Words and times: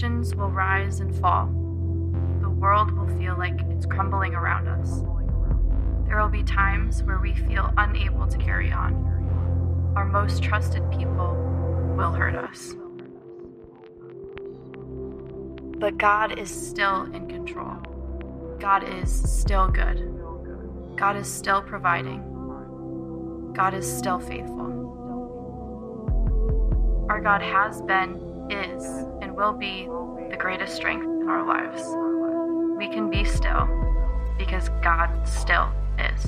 Nations 0.00 0.34
will 0.34 0.48
rise 0.48 1.00
and 1.00 1.14
fall. 1.16 1.44
The 2.40 2.48
world 2.48 2.90
will 2.90 3.06
feel 3.18 3.36
like 3.36 3.60
it's 3.68 3.84
crumbling 3.84 4.34
around 4.34 4.66
us. 4.66 5.02
There 6.06 6.18
will 6.18 6.30
be 6.30 6.42
times 6.42 7.02
where 7.02 7.18
we 7.18 7.34
feel 7.34 7.70
unable 7.76 8.26
to 8.26 8.38
carry 8.38 8.72
on. 8.72 8.94
Our 9.96 10.06
most 10.06 10.42
trusted 10.42 10.90
people 10.90 11.34
will 11.98 12.12
hurt 12.12 12.34
us. 12.34 12.74
But 15.78 15.98
God 15.98 16.38
is 16.38 16.48
still 16.48 17.02
in 17.12 17.28
control. 17.28 17.74
God 18.58 18.88
is 19.02 19.12
still 19.12 19.68
good. 19.68 19.98
God 20.96 21.16
is 21.16 21.30
still 21.30 21.60
providing. 21.60 22.22
God 23.54 23.74
is 23.74 23.86
still 23.86 24.18
faithful. 24.18 24.70
Our 27.10 27.20
God 27.20 27.42
has 27.42 27.82
been, 27.82 28.48
is, 28.50 28.82
and 29.22 29.36
will 29.36 29.52
be 29.52 29.86
greatest 30.40 30.74
strength 30.74 31.04
in 31.04 31.28
our 31.28 31.46
lives. 31.46 31.82
We 32.78 32.88
can 32.88 33.10
be 33.10 33.24
still 33.24 33.68
because 34.38 34.70
God 34.82 35.28
still 35.28 35.70
is. 35.98 36.26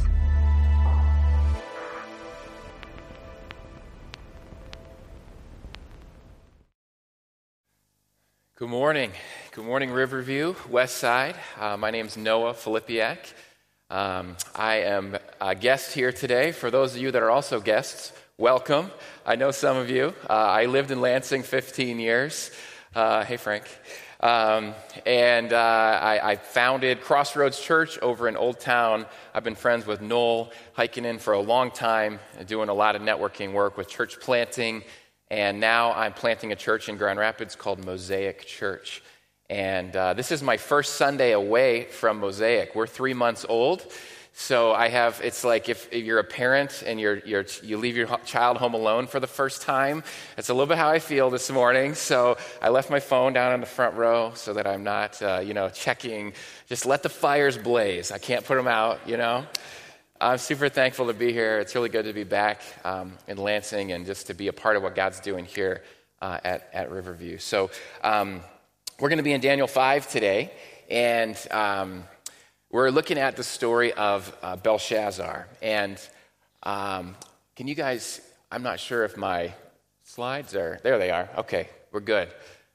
Good 8.55 8.69
morning. 8.69 9.13
Good 9.53 9.65
morning, 9.65 9.91
Riverview, 9.91 10.57
West 10.69 10.99
Side. 10.99 11.35
Uh, 11.59 11.79
my 11.79 11.91
name 11.91 12.05
is 12.05 12.19
Noah 12.19 12.53
Filipiak. 12.53 13.33
Um, 13.89 14.37
I 14.55 14.81
am 14.81 15.17
a 15.41 15.55
guest 15.55 15.95
here 15.95 16.13
today. 16.13 16.53
For 16.53 16.71
those 16.71 16.95
of 16.95 17.01
you 17.01 17.11
that 17.13 17.23
are 17.23 17.31
also 17.31 17.61
guests, 17.61 18.13
welcome. 18.37 18.91
I 19.25 19.37
know 19.37 19.53
some 19.53 19.79
of 19.79 19.89
you. 19.89 20.15
Uh, 20.29 20.35
I 20.35 20.67
lived 20.67 20.91
in 20.91 21.01
Lansing 21.01 21.45
15 21.45 21.99
years. 21.99 22.51
Uh, 22.95 23.25
hey, 23.25 23.39
Frank. 23.39 23.65
Um, 24.21 24.75
and 25.07 25.55
uh, 25.55 25.57
I, 25.57 26.33
I, 26.33 26.37
founded 26.37 27.01
Crossroads 27.01 27.59
Church 27.59 27.99
over 28.01 28.29
in 28.29 28.37
Old 28.37 28.61
Town. 28.61 29.07
I've 29.35 29.43
been 29.43 29.55
friends 29.55 29.87
with 29.87 30.03
Noel 30.03 30.53
Heikkinen 30.77 31.19
for 31.19 31.33
a 31.33 31.41
long 31.41 31.71
time, 31.71 32.21
doing 32.47 32.69
a 32.69 32.75
lot 32.75 32.95
of 32.95 33.01
networking 33.01 33.55
work 33.55 33.79
with 33.79 33.89
church 33.89 34.21
planting. 34.21 34.85
And 35.31 35.59
now 35.59 35.95
I'm 35.95 36.13
planting 36.13 36.53
a 36.53 36.57
church 36.57 36.91
in 36.91 36.99
Grand 36.99 37.19
Rapids 37.19 37.57
called 37.57 37.83
Mosaic 37.83 38.45
Church. 38.45 39.03
And 39.49 39.97
uh, 39.97 40.13
this 40.13 40.31
is 40.31 40.43
my 40.43 40.59
first 40.59 40.97
Sunday 40.97 41.33
away 41.33 41.87
from 41.87 42.21
Mosaic. 42.21 42.75
We're 42.75 42.87
three 42.87 43.15
months 43.15 43.47
old. 43.49 43.91
So 44.35 44.73
I 44.73 44.89
have, 44.89 45.21
it's 45.23 45.45
like 45.45 45.69
if, 45.69 45.93
if 45.93 46.05
you're 46.05 46.19
a 46.19 46.25
parent 46.25 46.83
and 46.87 46.99
you're, 46.99 47.19
you're, 47.19 47.45
you 47.63 47.77
leave 47.77 47.97
your 47.97 48.09
child 48.25 48.57
home 48.57 48.73
alone 48.73 49.07
for 49.07 49.21
the 49.21 49.27
first 49.27 49.61
time. 49.61 50.03
It's 50.39 50.49
a 50.49 50.55
little 50.55 50.67
bit 50.67 50.79
how 50.79 50.89
I 50.89 51.01
feel 51.01 51.29
this 51.29 51.51
morning. 51.51 51.95
So 51.95 52.39
I 52.61 52.71
left 52.71 52.91
my 52.91 52.99
phone 52.99 53.35
down 53.35 53.53
in 53.53 53.61
the 53.61 53.67
front 53.67 53.95
row 53.95 54.33
so 54.35 54.55
that 54.55 54.67
I'm 54.67 54.85
not, 54.85 55.21
uh, 55.23 55.43
you 55.45 55.53
know, 55.53 55.69
checking. 55.69 56.33
Just 56.67 56.87
let 56.87 57.03
the 57.03 57.11
fires 57.11 57.59
blaze. 57.59 58.11
I 58.11 58.19
can't 58.19 58.45
put 58.45 58.57
them 58.57 58.69
out, 58.69 59.01
you 59.07 59.19
know. 59.19 59.47
I'm 60.19 60.39
super 60.39 60.69
thankful 60.69 61.09
to 61.09 61.15
be 61.15 61.33
here. 61.33 61.59
It's 61.59 61.75
really 61.75 61.91
good 61.91 62.07
to 62.07 62.13
be 62.13 62.25
back 62.25 62.63
um, 62.85 63.19
in 63.29 63.37
Lansing 63.37 63.93
and 63.93 64.07
just 64.07 64.29
to 64.29 64.35
be 64.35 64.49
a 64.49 64.53
part 64.53 64.77
of 64.77 64.83
what 64.83 64.95
God's 64.95 65.21
doing 65.21 65.45
here 65.45 65.83
uh, 66.23 66.39
at, 66.43 66.71
at 66.73 66.91
Riverview. 66.91 67.37
So 67.39 67.71
um, 68.03 68.41
we're 68.99 69.09
going 69.09 69.19
to 69.19 69.25
be 69.25 69.33
in 69.33 69.41
Daniel 69.41 69.67
5 69.67 70.09
today. 70.09 70.53
And 70.89 71.37
um, 71.51 72.05
we're 72.73 72.89
looking 72.89 73.19
at 73.19 73.37
the 73.37 73.45
story 73.45 73.93
of 73.93 74.35
uh, 74.43 74.57
Belshazzar. 74.57 75.47
And 75.61 76.01
um, 76.63 77.15
can 77.55 77.69
you 77.69 77.75
guys, 77.75 78.23
I'm 78.51 78.63
not 78.63 78.81
sure 78.81 79.05
if 79.05 79.17
my 79.17 79.53
slides 80.05 80.57
are, 80.57 80.81
there 80.83 80.99
they 80.99 81.11
are. 81.11 81.29
Okay, 81.37 81.69
we're 81.93 82.01
good. 82.01 82.29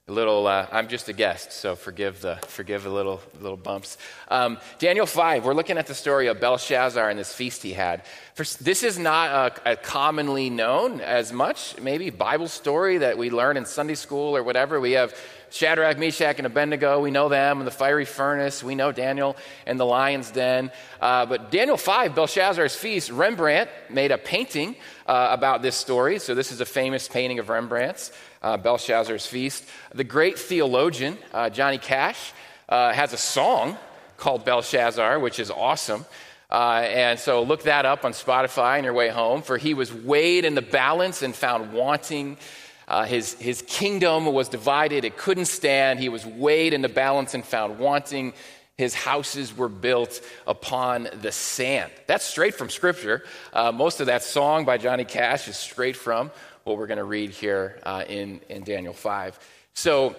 A 0.06 0.12
little, 0.12 0.46
uh, 0.46 0.66
I'm 0.72 0.88
just 0.88 1.08
a 1.08 1.12
guest, 1.12 1.52
so 1.52 1.74
forgive 1.76 2.22
the 2.22 2.36
forgive 2.46 2.84
the 2.84 2.88
little 2.88 3.20
little 3.42 3.58
bumps. 3.58 3.98
Um, 4.28 4.56
Daniel 4.78 5.04
five, 5.04 5.44
we're 5.44 5.52
looking 5.52 5.76
at 5.76 5.86
the 5.86 5.94
story 5.94 6.28
of 6.28 6.40
Belshazzar 6.40 7.10
and 7.10 7.18
this 7.18 7.34
feast 7.34 7.62
he 7.62 7.74
had. 7.74 8.06
For, 8.34 8.44
this 8.64 8.82
is 8.82 8.98
not 8.98 9.52
a, 9.66 9.72
a, 9.72 9.76
commonly 9.76 10.48
known 10.48 11.02
as 11.02 11.30
much, 11.30 11.78
maybe 11.78 12.08
Bible 12.08 12.48
story 12.48 12.96
that 12.98 13.18
we 13.18 13.28
learn 13.28 13.58
in 13.58 13.66
Sunday 13.66 13.96
school 13.96 14.34
or 14.34 14.42
whatever. 14.42 14.80
We 14.80 14.92
have 14.92 15.14
Shadrach, 15.50 15.98
Meshach, 15.98 16.38
and 16.38 16.46
Abednego, 16.46 17.00
we 17.00 17.10
know 17.10 17.28
them 17.28 17.60
in 17.60 17.64
the 17.64 17.70
fiery 17.70 18.04
furnace. 18.04 18.62
We 18.62 18.74
know 18.74 18.92
Daniel 18.92 19.36
in 19.66 19.76
the 19.76 19.86
lion's 19.86 20.30
den. 20.30 20.70
Uh, 21.00 21.26
but 21.26 21.50
Daniel 21.50 21.76
5, 21.76 22.14
Belshazzar's 22.14 22.76
feast, 22.76 23.10
Rembrandt 23.10 23.70
made 23.88 24.12
a 24.12 24.18
painting 24.18 24.76
uh, 25.06 25.28
about 25.30 25.62
this 25.62 25.76
story. 25.76 26.18
So 26.18 26.34
this 26.34 26.52
is 26.52 26.60
a 26.60 26.66
famous 26.66 27.08
painting 27.08 27.38
of 27.38 27.48
Rembrandt's, 27.48 28.12
uh, 28.42 28.56
Belshazzar's 28.56 29.26
feast. 29.26 29.64
The 29.94 30.04
great 30.04 30.38
theologian, 30.38 31.18
uh, 31.32 31.50
Johnny 31.50 31.78
Cash, 31.78 32.32
uh, 32.68 32.92
has 32.92 33.12
a 33.12 33.18
song 33.18 33.78
called 34.18 34.44
Belshazzar, 34.44 35.18
which 35.18 35.40
is 35.40 35.50
awesome. 35.50 36.04
Uh, 36.50 36.82
and 36.86 37.18
so 37.18 37.42
look 37.42 37.64
that 37.64 37.84
up 37.84 38.04
on 38.04 38.12
Spotify 38.12 38.78
on 38.78 38.84
your 38.84 38.94
way 38.94 39.08
home. 39.08 39.42
For 39.42 39.58
he 39.58 39.74
was 39.74 39.92
weighed 39.92 40.44
in 40.44 40.54
the 40.54 40.62
balance 40.62 41.22
and 41.22 41.34
found 41.34 41.72
wanting. 41.72 42.38
Uh, 42.88 43.04
his, 43.04 43.34
his 43.34 43.62
kingdom 43.62 44.26
was 44.26 44.48
divided, 44.48 45.04
it 45.04 45.16
couldn't 45.16 45.44
stand. 45.44 46.00
He 46.00 46.08
was 46.08 46.24
weighed 46.24 46.72
in 46.72 46.80
the 46.80 46.88
balance 46.88 47.34
and 47.34 47.44
found 47.44 47.78
wanting. 47.78 48.32
His 48.78 48.94
houses 48.94 49.54
were 49.54 49.68
built 49.68 50.20
upon 50.46 51.08
the 51.20 51.30
sand. 51.30 51.92
That's 52.06 52.24
straight 52.24 52.54
from 52.54 52.70
Scripture. 52.70 53.24
Uh, 53.52 53.72
most 53.72 54.00
of 54.00 54.06
that 54.06 54.22
song 54.22 54.64
by 54.64 54.78
Johnny 54.78 55.04
Cash 55.04 55.48
is 55.48 55.56
straight 55.56 55.96
from 55.96 56.30
what 56.64 56.78
we're 56.78 56.86
going 56.86 56.98
to 56.98 57.04
read 57.04 57.30
here 57.30 57.78
uh, 57.82 58.04
in, 58.08 58.40
in 58.48 58.62
Daniel 58.62 58.94
5. 58.94 59.38
So, 59.74 60.16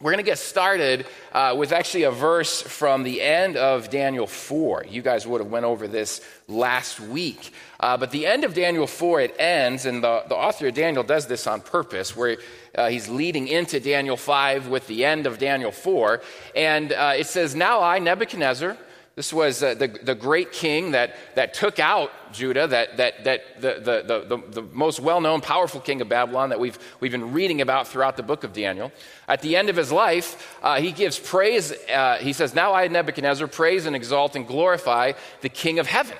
we're 0.00 0.12
going 0.12 0.24
to 0.24 0.30
get 0.30 0.38
started 0.38 1.06
uh, 1.32 1.56
with 1.58 1.72
actually 1.72 2.04
a 2.04 2.12
verse 2.12 2.62
from 2.62 3.02
the 3.02 3.20
end 3.20 3.56
of 3.56 3.90
Daniel 3.90 4.28
4. 4.28 4.86
You 4.88 5.02
guys 5.02 5.26
would 5.26 5.40
have 5.40 5.50
went 5.50 5.64
over 5.64 5.88
this 5.88 6.20
last 6.46 7.00
week. 7.00 7.52
Uh, 7.80 7.96
but 7.96 8.12
the 8.12 8.24
end 8.24 8.44
of 8.44 8.54
Daniel 8.54 8.86
4, 8.86 9.22
it 9.22 9.34
ends, 9.40 9.86
and 9.86 10.04
the, 10.04 10.22
the 10.28 10.36
author 10.36 10.68
of 10.68 10.74
Daniel 10.74 11.02
does 11.02 11.26
this 11.26 11.48
on 11.48 11.60
purpose, 11.60 12.16
where 12.16 12.38
uh, 12.76 12.88
he's 12.88 13.08
leading 13.08 13.48
into 13.48 13.80
Daniel 13.80 14.16
5 14.16 14.68
with 14.68 14.86
the 14.86 15.04
end 15.04 15.26
of 15.26 15.38
Daniel 15.38 15.72
4. 15.72 16.22
And 16.54 16.92
uh, 16.92 17.14
it 17.16 17.26
says, 17.26 17.56
Now 17.56 17.82
I, 17.82 17.98
Nebuchadnezzar, 17.98 18.76
this 19.18 19.32
was 19.32 19.64
uh, 19.64 19.74
the, 19.74 19.88
the 19.88 20.14
great 20.14 20.52
king 20.52 20.92
that, 20.92 21.16
that 21.34 21.52
took 21.52 21.80
out 21.80 22.12
Judah, 22.32 22.68
that, 22.68 22.98
that, 22.98 23.24
that 23.24 23.60
the, 23.60 24.04
the, 24.06 24.36
the, 24.36 24.60
the 24.60 24.62
most 24.72 25.00
well 25.00 25.20
known, 25.20 25.40
powerful 25.40 25.80
king 25.80 26.00
of 26.00 26.08
Babylon 26.08 26.50
that 26.50 26.60
we've, 26.60 26.78
we've 27.00 27.10
been 27.10 27.32
reading 27.32 27.60
about 27.60 27.88
throughout 27.88 28.16
the 28.16 28.22
book 28.22 28.44
of 28.44 28.52
Daniel. 28.52 28.92
At 29.26 29.42
the 29.42 29.56
end 29.56 29.70
of 29.70 29.74
his 29.74 29.90
life, 29.90 30.56
uh, 30.62 30.80
he 30.80 30.92
gives 30.92 31.18
praise. 31.18 31.72
Uh, 31.92 32.18
he 32.18 32.32
says, 32.32 32.54
Now 32.54 32.74
I, 32.74 32.86
Nebuchadnezzar, 32.86 33.48
praise 33.48 33.86
and 33.86 33.96
exalt 33.96 34.36
and 34.36 34.46
glorify 34.46 35.14
the 35.40 35.48
king 35.48 35.80
of 35.80 35.88
heaven 35.88 36.16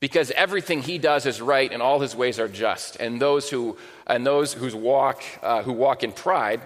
because 0.00 0.30
everything 0.30 0.80
he 0.80 0.96
does 0.96 1.26
is 1.26 1.42
right 1.42 1.70
and 1.70 1.82
all 1.82 2.00
his 2.00 2.16
ways 2.16 2.40
are 2.40 2.48
just. 2.48 2.96
And 2.96 3.20
those 3.20 3.50
who, 3.50 3.76
and 4.06 4.24
those 4.24 4.54
whose 4.54 4.74
walk, 4.74 5.22
uh, 5.42 5.62
who 5.62 5.74
walk 5.74 6.02
in 6.02 6.12
pride, 6.12 6.62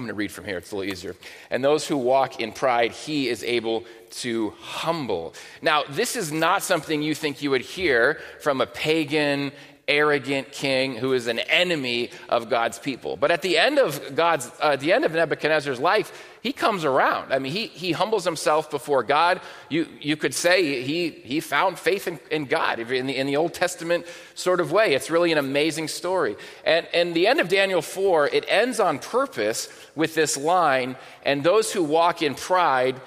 I'm 0.00 0.06
going 0.06 0.14
to 0.14 0.18
read 0.18 0.32
from 0.32 0.46
here, 0.46 0.56
it's 0.56 0.72
a 0.72 0.76
little 0.76 0.90
easier. 0.90 1.14
And 1.50 1.62
those 1.62 1.86
who 1.86 1.98
walk 1.98 2.40
in 2.40 2.52
pride, 2.52 2.92
he 2.92 3.28
is 3.28 3.44
able 3.44 3.84
to 4.10 4.54
humble. 4.58 5.34
Now, 5.60 5.84
this 5.90 6.16
is 6.16 6.32
not 6.32 6.62
something 6.62 7.02
you 7.02 7.14
think 7.14 7.42
you 7.42 7.50
would 7.50 7.60
hear 7.60 8.18
from 8.40 8.62
a 8.62 8.66
pagan, 8.66 9.52
arrogant 9.90 10.52
king 10.52 10.94
who 10.94 11.12
is 11.12 11.26
an 11.26 11.40
enemy 11.40 12.10
of 12.28 12.48
God's 12.48 12.78
people. 12.78 13.16
But 13.16 13.32
at 13.32 13.42
the 13.42 13.58
end 13.58 13.78
of 13.78 14.14
God's, 14.14 14.50
uh, 14.60 14.76
the 14.76 14.92
end 14.92 15.04
of 15.04 15.12
Nebuchadnezzar's 15.12 15.80
life, 15.80 16.28
he 16.42 16.52
comes 16.52 16.84
around. 16.84 17.32
I 17.32 17.40
mean, 17.40 17.52
he, 17.52 17.66
he 17.66 17.92
humbles 17.92 18.24
himself 18.24 18.70
before 18.70 19.02
God. 19.02 19.40
You, 19.68 19.88
you 20.00 20.16
could 20.16 20.32
say 20.32 20.82
he, 20.82 21.10
he 21.10 21.40
found 21.40 21.78
faith 21.78 22.06
in, 22.06 22.20
in 22.30 22.46
God 22.46 22.78
in 22.78 23.06
the, 23.06 23.16
in 23.16 23.26
the 23.26 23.36
Old 23.36 23.52
Testament 23.52 24.06
sort 24.34 24.60
of 24.60 24.70
way. 24.70 24.94
It's 24.94 25.10
really 25.10 25.32
an 25.32 25.38
amazing 25.38 25.88
story. 25.88 26.36
And, 26.64 26.86
and 26.94 27.12
the 27.12 27.26
end 27.26 27.40
of 27.40 27.48
Daniel 27.48 27.82
4, 27.82 28.28
it 28.28 28.44
ends 28.48 28.78
on 28.78 29.00
purpose 29.00 29.68
with 29.96 30.14
this 30.14 30.36
line, 30.36 30.96
and 31.24 31.42
those 31.42 31.72
who 31.72 31.82
walk 31.82 32.22
in 32.22 32.36
pride, 32.36 33.00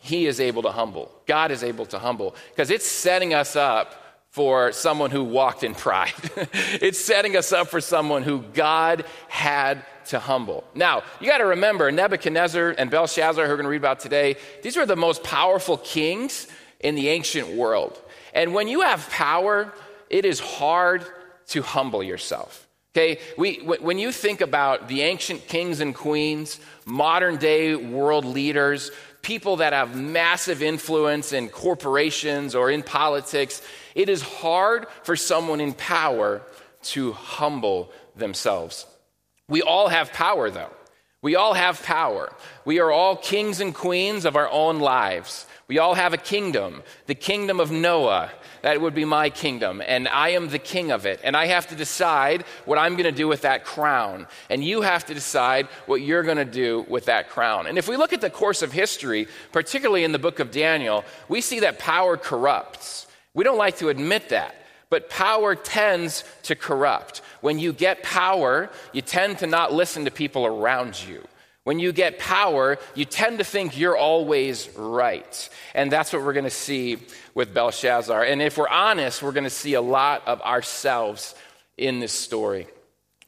he 0.00 0.26
is 0.26 0.40
able 0.40 0.62
to 0.62 0.72
humble. 0.72 1.10
God 1.26 1.52
is 1.52 1.62
able 1.62 1.86
to 1.86 1.98
humble. 1.98 2.34
Because 2.50 2.70
it's 2.70 2.86
setting 2.86 3.32
us 3.32 3.56
up 3.56 4.03
for 4.34 4.72
someone 4.72 5.12
who 5.12 5.22
walked 5.22 5.62
in 5.62 5.76
pride. 5.76 6.12
it's 6.82 6.98
setting 6.98 7.36
us 7.36 7.52
up 7.52 7.68
for 7.68 7.80
someone 7.80 8.24
who 8.24 8.42
God 8.52 9.04
had 9.28 9.86
to 10.06 10.18
humble. 10.18 10.64
Now, 10.74 11.04
you 11.20 11.28
got 11.28 11.38
to 11.38 11.44
remember 11.44 11.92
Nebuchadnezzar 11.92 12.74
and 12.76 12.90
Belshazzar, 12.90 13.44
who 13.44 13.52
we're 13.52 13.56
going 13.56 13.62
to 13.62 13.70
read 13.70 13.76
about 13.76 14.00
today, 14.00 14.34
these 14.64 14.76
were 14.76 14.86
the 14.86 14.96
most 14.96 15.22
powerful 15.22 15.76
kings 15.76 16.48
in 16.80 16.96
the 16.96 17.10
ancient 17.10 17.50
world. 17.50 17.96
And 18.34 18.52
when 18.54 18.66
you 18.66 18.80
have 18.80 19.08
power, 19.08 19.72
it 20.10 20.24
is 20.24 20.40
hard 20.40 21.06
to 21.50 21.62
humble 21.62 22.02
yourself. 22.02 22.66
Okay, 22.96 23.20
we, 23.38 23.58
when 23.58 24.00
you 24.00 24.10
think 24.10 24.40
about 24.40 24.88
the 24.88 25.02
ancient 25.02 25.46
kings 25.46 25.78
and 25.78 25.94
queens, 25.94 26.58
modern 26.84 27.36
day 27.36 27.76
world 27.76 28.24
leaders, 28.24 28.90
people 29.22 29.56
that 29.56 29.72
have 29.72 29.96
massive 29.96 30.60
influence 30.60 31.32
in 31.32 31.48
corporations 31.48 32.56
or 32.56 32.68
in 32.68 32.82
politics, 32.82 33.62
it 33.94 34.08
is 34.08 34.22
hard 34.22 34.86
for 35.02 35.16
someone 35.16 35.60
in 35.60 35.72
power 35.72 36.42
to 36.82 37.12
humble 37.12 37.90
themselves. 38.16 38.86
We 39.48 39.62
all 39.62 39.88
have 39.88 40.12
power, 40.12 40.50
though. 40.50 40.72
We 41.22 41.36
all 41.36 41.54
have 41.54 41.82
power. 41.82 42.32
We 42.66 42.80
are 42.80 42.90
all 42.90 43.16
kings 43.16 43.60
and 43.60 43.74
queens 43.74 44.26
of 44.26 44.36
our 44.36 44.50
own 44.50 44.78
lives. 44.78 45.46
We 45.68 45.78
all 45.78 45.94
have 45.94 46.12
a 46.12 46.18
kingdom, 46.18 46.82
the 47.06 47.14
kingdom 47.14 47.60
of 47.60 47.70
Noah. 47.70 48.30
That 48.60 48.80
would 48.80 48.94
be 48.94 49.06
my 49.06 49.30
kingdom, 49.30 49.82
and 49.86 50.06
I 50.08 50.30
am 50.30 50.48
the 50.48 50.58
king 50.58 50.90
of 50.90 51.06
it. 51.06 51.20
And 51.24 51.34
I 51.34 51.46
have 51.46 51.66
to 51.68 51.74
decide 51.74 52.42
what 52.66 52.78
I'm 52.78 52.92
going 52.92 53.04
to 53.04 53.12
do 53.12 53.28
with 53.28 53.42
that 53.42 53.64
crown. 53.64 54.26
And 54.50 54.62
you 54.62 54.82
have 54.82 55.06
to 55.06 55.14
decide 55.14 55.66
what 55.86 56.02
you're 56.02 56.22
going 56.22 56.36
to 56.36 56.44
do 56.44 56.84
with 56.88 57.06
that 57.06 57.30
crown. 57.30 57.66
And 57.66 57.78
if 57.78 57.88
we 57.88 57.96
look 57.96 58.12
at 58.12 58.20
the 58.20 58.28
course 58.28 58.60
of 58.60 58.72
history, 58.72 59.26
particularly 59.52 60.04
in 60.04 60.12
the 60.12 60.18
book 60.18 60.40
of 60.40 60.50
Daniel, 60.50 61.04
we 61.28 61.40
see 61.40 61.60
that 61.60 61.78
power 61.78 62.18
corrupts. 62.18 63.06
We 63.34 63.44
don't 63.44 63.58
like 63.58 63.78
to 63.78 63.88
admit 63.88 64.30
that. 64.30 64.54
But 64.90 65.10
power 65.10 65.54
tends 65.54 66.24
to 66.44 66.54
corrupt. 66.54 67.20
When 67.40 67.58
you 67.58 67.72
get 67.72 68.02
power, 68.02 68.70
you 68.92 69.02
tend 69.02 69.38
to 69.38 69.46
not 69.46 69.72
listen 69.72 70.04
to 70.04 70.10
people 70.10 70.46
around 70.46 71.02
you. 71.06 71.26
When 71.64 71.78
you 71.78 71.92
get 71.92 72.18
power, 72.18 72.78
you 72.94 73.06
tend 73.06 73.38
to 73.38 73.44
think 73.44 73.78
you're 73.78 73.96
always 73.96 74.68
right. 74.76 75.48
And 75.74 75.90
that's 75.90 76.12
what 76.12 76.22
we're 76.22 76.34
going 76.34 76.44
to 76.44 76.50
see 76.50 76.98
with 77.34 77.54
Belshazzar. 77.54 78.22
And 78.22 78.42
if 78.42 78.58
we're 78.58 78.68
honest, 78.68 79.22
we're 79.22 79.32
going 79.32 79.44
to 79.44 79.50
see 79.50 79.74
a 79.74 79.80
lot 79.80 80.22
of 80.26 80.42
ourselves 80.42 81.34
in 81.78 82.00
this 82.00 82.12
story. 82.12 82.68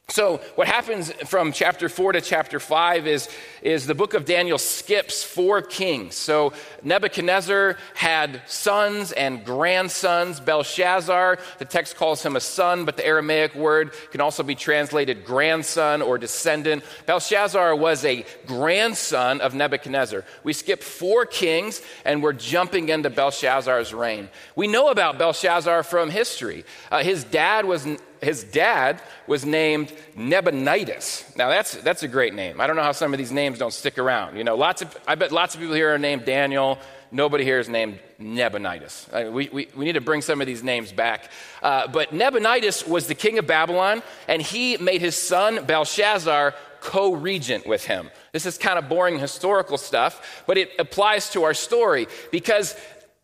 So, 0.09 0.37
what 0.55 0.69
happens 0.69 1.11
from 1.25 1.51
chapter 1.51 1.89
4 1.89 2.13
to 2.13 2.21
chapter 2.21 2.61
5 2.61 3.07
is, 3.07 3.27
is 3.61 3.85
the 3.85 3.93
book 3.93 4.13
of 4.13 4.23
Daniel 4.23 4.57
skips 4.57 5.21
four 5.21 5.61
kings. 5.61 6.15
So, 6.15 6.53
Nebuchadnezzar 6.81 7.75
had 7.93 8.41
sons 8.47 9.11
and 9.11 9.43
grandsons. 9.43 10.39
Belshazzar, 10.39 11.39
the 11.57 11.65
text 11.65 11.97
calls 11.97 12.23
him 12.23 12.37
a 12.37 12.39
son, 12.39 12.85
but 12.85 12.95
the 12.95 13.05
Aramaic 13.05 13.53
word 13.53 13.91
can 14.11 14.21
also 14.21 14.43
be 14.43 14.55
translated 14.55 15.25
grandson 15.25 16.01
or 16.01 16.17
descendant. 16.17 16.85
Belshazzar 17.05 17.75
was 17.75 18.05
a 18.05 18.25
grandson 18.45 19.41
of 19.41 19.55
Nebuchadnezzar. 19.55 20.23
We 20.45 20.53
skip 20.53 20.83
four 20.83 21.25
kings 21.25 21.81
and 22.05 22.23
we're 22.23 22.31
jumping 22.31 22.87
into 22.87 23.09
Belshazzar's 23.09 23.93
reign. 23.93 24.29
We 24.55 24.67
know 24.67 24.87
about 24.87 25.17
Belshazzar 25.17 25.83
from 25.83 26.09
history. 26.11 26.63
Uh, 26.89 27.03
his 27.03 27.25
dad 27.25 27.65
was 27.65 27.85
his 28.21 28.43
dad 28.43 29.01
was 29.27 29.45
named 29.45 29.93
Nabonidus. 30.15 31.35
Now 31.35 31.49
that's 31.49 31.75
that's 31.75 32.03
a 32.03 32.07
great 32.07 32.33
name. 32.33 32.59
I 32.61 32.67
don't 32.67 32.75
know 32.75 32.83
how 32.83 32.91
some 32.91 33.13
of 33.13 33.17
these 33.17 33.31
names 33.31 33.59
don't 33.59 33.73
stick 33.73 33.97
around. 33.97 34.37
You 34.37 34.43
know, 34.43 34.55
lots 34.55 34.81
of 34.81 34.97
I 35.07 35.15
bet 35.15 35.31
lots 35.31 35.55
of 35.55 35.61
people 35.61 35.75
here 35.75 35.93
are 35.93 35.99
named 35.99 36.25
Daniel. 36.25 36.79
Nobody 37.11 37.45
here 37.45 37.59
is 37.59 37.69
named 37.69 37.99
Nabonidus. 38.19 39.07
I 39.13 39.23
mean, 39.23 39.33
we, 39.33 39.49
we, 39.49 39.69
we, 39.75 39.85
need 39.85 39.93
to 39.93 40.01
bring 40.01 40.21
some 40.21 40.41
of 40.41 40.47
these 40.47 40.61
names 40.61 40.91
back. 40.91 41.31
Uh, 41.63 41.87
but 41.87 42.11
Nabonidus 42.11 42.85
was 42.85 43.07
the 43.07 43.15
king 43.15 43.39
of 43.39 43.47
Babylon, 43.47 44.03
and 44.27 44.41
he 44.41 44.75
made 44.75 44.99
his 44.99 45.15
son 45.15 45.63
Belshazzar 45.65 46.53
co 46.81 47.13
regent 47.13 47.65
with 47.65 47.85
him. 47.85 48.09
This 48.33 48.45
is 48.45 48.57
kind 48.57 48.77
of 48.77 48.89
boring 48.89 49.19
historical 49.19 49.77
stuff, 49.77 50.43
but 50.47 50.57
it 50.57 50.71
applies 50.79 51.29
to 51.31 51.43
our 51.43 51.53
story 51.53 52.07
because 52.31 52.75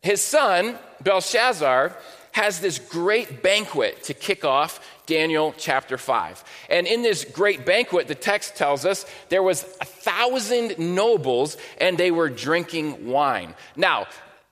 his 0.01 0.21
son, 0.21 0.77
Belshazzar, 1.01 1.95
has 2.33 2.59
this 2.59 2.79
great 2.79 3.41
banquet 3.41 4.03
to 4.03 4.13
kick 4.13 4.43
off 4.43 4.79
Daniel 5.05 5.53
chapter 5.57 5.97
5. 5.97 6.43
And 6.69 6.85
in 6.85 7.01
this 7.01 7.23
great 7.23 7.65
banquet, 7.65 8.07
the 8.07 8.15
text 8.15 8.55
tells 8.55 8.85
us 8.85 9.05
there 9.29 9.43
was 9.43 9.63
a 9.79 9.85
thousand 9.85 10.77
nobles 10.77 11.57
and 11.79 11.97
they 11.97 12.11
were 12.11 12.29
drinking 12.29 13.07
wine. 13.07 13.53
Now, 13.75 14.07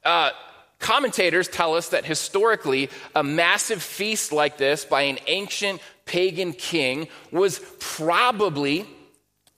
uh, 0.06 0.30
commentators 0.80 1.48
tell 1.48 1.76
us 1.76 1.90
that 1.90 2.06
historically, 2.06 2.90
a 3.16 3.24
massive 3.24 3.82
feast 3.82 4.32
like 4.32 4.58
this 4.58 4.86
by 4.86 5.04
an 5.04 5.18
ancient 5.28 5.82
pagan 6.06 6.54
king 6.54 7.08
was 7.32 7.62
probably 7.80 8.88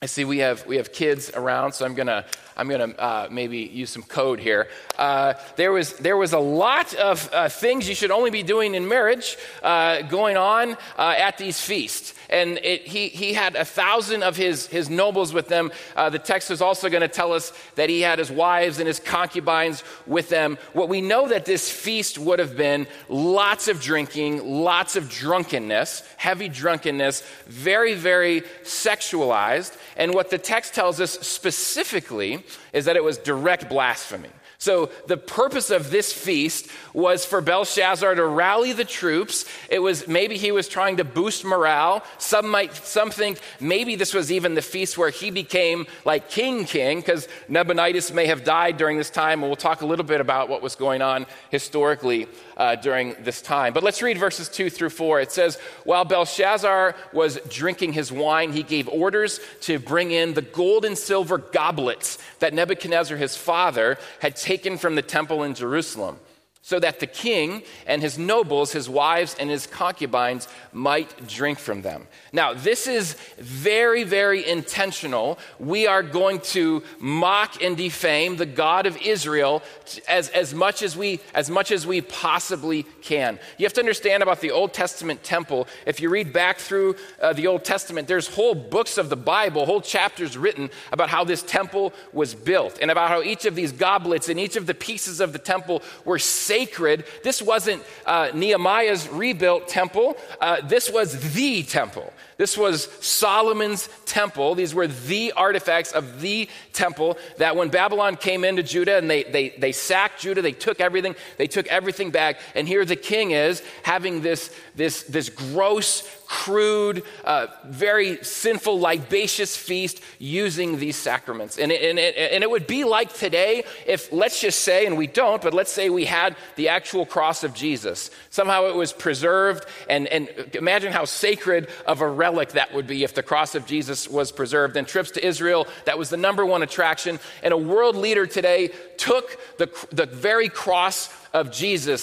I 0.04 0.06
see 0.06 0.26
we 0.26 0.40
have, 0.40 0.66
we 0.66 0.76
have 0.76 0.92
kids 0.92 1.30
around, 1.30 1.72
so 1.72 1.86
I'm 1.86 1.94
going 1.94 2.08
to 2.08 2.26
I'm 2.56 2.68
going 2.68 2.92
to 2.92 3.00
uh, 3.00 3.28
maybe 3.30 3.58
use 3.58 3.90
some 3.90 4.02
code 4.02 4.38
here. 4.38 4.68
Uh, 4.96 5.34
there, 5.56 5.72
was, 5.72 5.94
there 5.94 6.16
was 6.16 6.32
a 6.32 6.38
lot 6.38 6.94
of 6.94 7.28
uh, 7.32 7.48
things 7.48 7.88
you 7.88 7.94
should 7.94 8.12
only 8.12 8.30
be 8.30 8.42
doing 8.42 8.74
in 8.74 8.86
marriage 8.86 9.36
uh, 9.62 10.02
going 10.02 10.36
on 10.36 10.76
uh, 10.96 11.14
at 11.18 11.36
these 11.36 11.60
feasts. 11.60 12.14
And 12.30 12.58
it, 12.58 12.86
he, 12.86 13.08
he 13.08 13.32
had 13.32 13.56
a 13.56 13.64
thousand 13.64 14.22
of 14.22 14.36
his, 14.36 14.66
his 14.66 14.88
nobles 14.88 15.32
with 15.32 15.48
them. 15.48 15.72
Uh, 15.96 16.10
the 16.10 16.18
text 16.18 16.50
is 16.50 16.62
also 16.62 16.88
going 16.88 17.02
to 17.02 17.08
tell 17.08 17.32
us 17.32 17.52
that 17.74 17.88
he 17.88 18.00
had 18.00 18.18
his 18.18 18.30
wives 18.30 18.78
and 18.78 18.86
his 18.86 19.00
concubines 19.00 19.82
with 20.06 20.28
them. 20.28 20.56
What 20.72 20.88
we 20.88 21.00
know 21.00 21.28
that 21.28 21.44
this 21.44 21.70
feast 21.70 22.18
would 22.18 22.38
have 22.38 22.56
been 22.56 22.86
lots 23.08 23.68
of 23.68 23.80
drinking, 23.80 24.44
lots 24.44 24.96
of 24.96 25.10
drunkenness, 25.10 26.02
heavy 26.16 26.48
drunkenness, 26.48 27.22
very, 27.46 27.94
very 27.94 28.42
sexualized. 28.62 29.76
And 29.96 30.14
what 30.14 30.30
the 30.30 30.38
text 30.38 30.74
tells 30.74 31.00
us 31.00 31.12
specifically 31.12 32.43
is 32.72 32.84
that 32.86 32.96
it 32.96 33.04
was 33.04 33.18
direct 33.18 33.68
blasphemy. 33.68 34.30
So, 34.58 34.90
the 35.08 35.18
purpose 35.18 35.70
of 35.70 35.90
this 35.90 36.10
feast 36.10 36.68
was 36.94 37.26
for 37.26 37.42
Belshazzar 37.42 38.14
to 38.14 38.24
rally 38.24 38.72
the 38.72 38.86
troops. 38.86 39.44
It 39.68 39.80
was 39.80 40.08
maybe 40.08 40.38
he 40.38 40.52
was 40.52 40.68
trying 40.68 40.96
to 40.98 41.04
boost 41.04 41.44
morale. 41.44 42.02
Some 42.16 42.48
might 42.48 42.74
some 42.74 43.10
think 43.10 43.40
maybe 43.60 43.94
this 43.94 44.14
was 44.14 44.32
even 44.32 44.54
the 44.54 44.62
feast 44.62 44.96
where 44.96 45.10
he 45.10 45.30
became 45.30 45.86
like 46.06 46.30
king 46.30 46.64
king 46.64 47.00
because 47.00 47.28
Nabonidus 47.48 48.12
may 48.14 48.26
have 48.26 48.42
died 48.42 48.78
during 48.78 48.96
this 48.96 49.10
time. 49.10 49.42
And 49.42 49.50
we'll 49.50 49.56
talk 49.56 49.82
a 49.82 49.86
little 49.86 50.04
bit 50.06 50.22
about 50.22 50.48
what 50.48 50.62
was 50.62 50.76
going 50.76 51.02
on 51.02 51.26
historically 51.50 52.26
uh, 52.56 52.76
during 52.76 53.14
this 53.20 53.42
time. 53.42 53.72
But 53.72 53.82
let's 53.82 54.02
read 54.02 54.18
verses 54.18 54.48
2 54.48 54.70
through 54.70 54.90
4. 54.90 55.20
It 55.20 55.32
says, 55.32 55.58
While 55.84 56.04
Belshazzar 56.04 56.94
was 57.12 57.38
drinking 57.48 57.92
his 57.94 58.10
wine, 58.12 58.52
he 58.52 58.62
gave 58.62 58.88
orders 58.88 59.40
to 59.62 59.78
bring 59.78 60.10
in 60.10 60.34
the 60.34 60.42
gold 60.42 60.84
and 60.84 60.96
silver 60.96 61.38
goblets 61.38 62.18
that 62.38 62.54
Nebuchadnezzar, 62.54 63.16
his 63.16 63.36
father, 63.36 63.98
had 64.20 64.36
taken 64.36 64.78
from 64.78 64.94
the 64.94 65.02
temple 65.02 65.42
in 65.42 65.54
Jerusalem 65.54 66.18
so 66.66 66.80
that 66.80 66.98
the 66.98 67.06
king 67.06 67.62
and 67.86 68.00
his 68.00 68.18
nobles, 68.18 68.72
his 68.72 68.88
wives, 68.88 69.36
and 69.38 69.50
his 69.50 69.66
concubines 69.66 70.48
might 70.72 71.28
drink 71.28 71.58
from 71.58 71.82
them. 71.82 72.06
Now, 72.32 72.54
this 72.54 72.86
is 72.86 73.16
very, 73.36 74.02
very 74.02 74.48
intentional. 74.48 75.38
We 75.58 75.86
are 75.86 76.02
going 76.02 76.40
to 76.40 76.82
mock 76.98 77.62
and 77.62 77.76
defame 77.76 78.36
the 78.36 78.46
God 78.46 78.86
of 78.86 78.96
Israel 79.02 79.62
as, 80.08 80.30
as, 80.30 80.54
much, 80.54 80.82
as, 80.82 80.96
we, 80.96 81.20
as 81.34 81.50
much 81.50 81.70
as 81.70 81.86
we 81.86 82.00
possibly 82.00 82.84
can. 83.02 83.38
You 83.58 83.66
have 83.66 83.74
to 83.74 83.82
understand 83.82 84.22
about 84.22 84.40
the 84.40 84.50
Old 84.50 84.72
Testament 84.72 85.22
temple. 85.22 85.68
If 85.84 86.00
you 86.00 86.08
read 86.08 86.32
back 86.32 86.56
through 86.56 86.96
uh, 87.20 87.34
the 87.34 87.46
Old 87.46 87.66
Testament, 87.66 88.08
there's 88.08 88.28
whole 88.28 88.54
books 88.54 88.96
of 88.96 89.10
the 89.10 89.16
Bible, 89.16 89.66
whole 89.66 89.82
chapters 89.82 90.38
written 90.38 90.70
about 90.92 91.10
how 91.10 91.24
this 91.24 91.42
temple 91.42 91.92
was 92.14 92.34
built 92.34 92.78
and 92.80 92.90
about 92.90 93.10
how 93.10 93.20
each 93.20 93.44
of 93.44 93.54
these 93.54 93.70
goblets 93.70 94.30
and 94.30 94.40
each 94.40 94.56
of 94.56 94.64
the 94.64 94.72
pieces 94.72 95.20
of 95.20 95.34
the 95.34 95.38
temple 95.38 95.82
were 96.06 96.18
sacred. 96.54 97.04
This 97.24 97.42
wasn't 97.42 97.82
uh, 98.06 98.30
Nehemiah's 98.32 99.08
rebuilt 99.08 99.66
temple, 99.66 100.16
uh, 100.40 100.60
this 100.60 100.88
was 100.88 101.34
the 101.34 101.64
temple. 101.64 102.12
This 102.36 102.56
was 102.56 102.88
Solomon's 103.00 103.88
temple. 104.06 104.54
These 104.54 104.74
were 104.74 104.86
the 104.86 105.32
artifacts 105.32 105.92
of 105.92 106.20
the 106.20 106.48
temple 106.72 107.18
that 107.38 107.56
when 107.56 107.68
Babylon 107.68 108.16
came 108.16 108.44
into 108.44 108.62
Judah 108.62 108.98
and 108.98 109.08
they, 109.08 109.24
they, 109.24 109.50
they 109.50 109.72
sacked 109.72 110.20
Judah, 110.20 110.42
they 110.42 110.52
took 110.52 110.80
everything, 110.80 111.14
they 111.36 111.46
took 111.46 111.66
everything 111.68 112.10
back. 112.10 112.40
And 112.54 112.66
here 112.66 112.84
the 112.84 112.96
king 112.96 113.30
is 113.30 113.62
having 113.82 114.22
this, 114.22 114.54
this, 114.74 115.04
this 115.04 115.28
gross 115.28 116.02
crude, 116.26 117.02
uh, 117.24 117.46
very 117.66 118.22
sinful, 118.24 118.80
libacious 118.80 119.56
feast 119.56 120.00
using 120.18 120.78
these 120.78 120.96
sacraments. 120.96 121.58
And 121.58 121.70
it, 121.70 121.82
and, 121.82 121.98
it, 121.98 122.16
and 122.16 122.42
it 122.42 122.50
would 122.50 122.66
be 122.66 122.84
like 122.84 123.12
today 123.12 123.64
if, 123.86 124.12
let's 124.12 124.40
just 124.40 124.62
say, 124.62 124.86
and 124.86 124.96
we 124.96 125.06
don't, 125.06 125.40
but 125.42 125.54
let's 125.54 125.70
say 125.70 125.90
we 125.90 126.06
had 126.06 126.36
the 126.56 126.70
actual 126.70 127.06
cross 127.06 127.44
of 127.44 127.54
Jesus. 127.54 128.10
Somehow 128.30 128.66
it 128.66 128.74
was 128.74 128.92
preserved, 128.92 129.66
and, 129.88 130.06
and 130.08 130.28
imagine 130.54 130.92
how 130.92 131.04
sacred 131.04 131.68
of 131.86 132.00
a 132.00 132.08
relic 132.24 132.52
that 132.52 132.72
would 132.72 132.86
be 132.86 133.04
if 133.04 133.12
the 133.14 133.22
cross 133.22 133.54
of 133.54 133.66
Jesus 133.66 134.08
was 134.08 134.32
preserved. 134.32 134.76
And 134.78 134.88
trips 134.88 135.10
to 135.12 135.26
Israel, 135.32 135.66
that 135.84 135.98
was 135.98 136.08
the 136.08 136.16
number 136.16 136.46
one 136.46 136.62
attraction. 136.62 137.20
And 137.42 137.52
a 137.52 137.62
world 137.72 137.96
leader 137.96 138.26
today 138.26 138.70
took 138.96 139.26
the, 139.58 139.68
the 139.92 140.06
very 140.06 140.48
cross 140.48 141.10
of 141.34 141.52
Jesus 141.52 142.02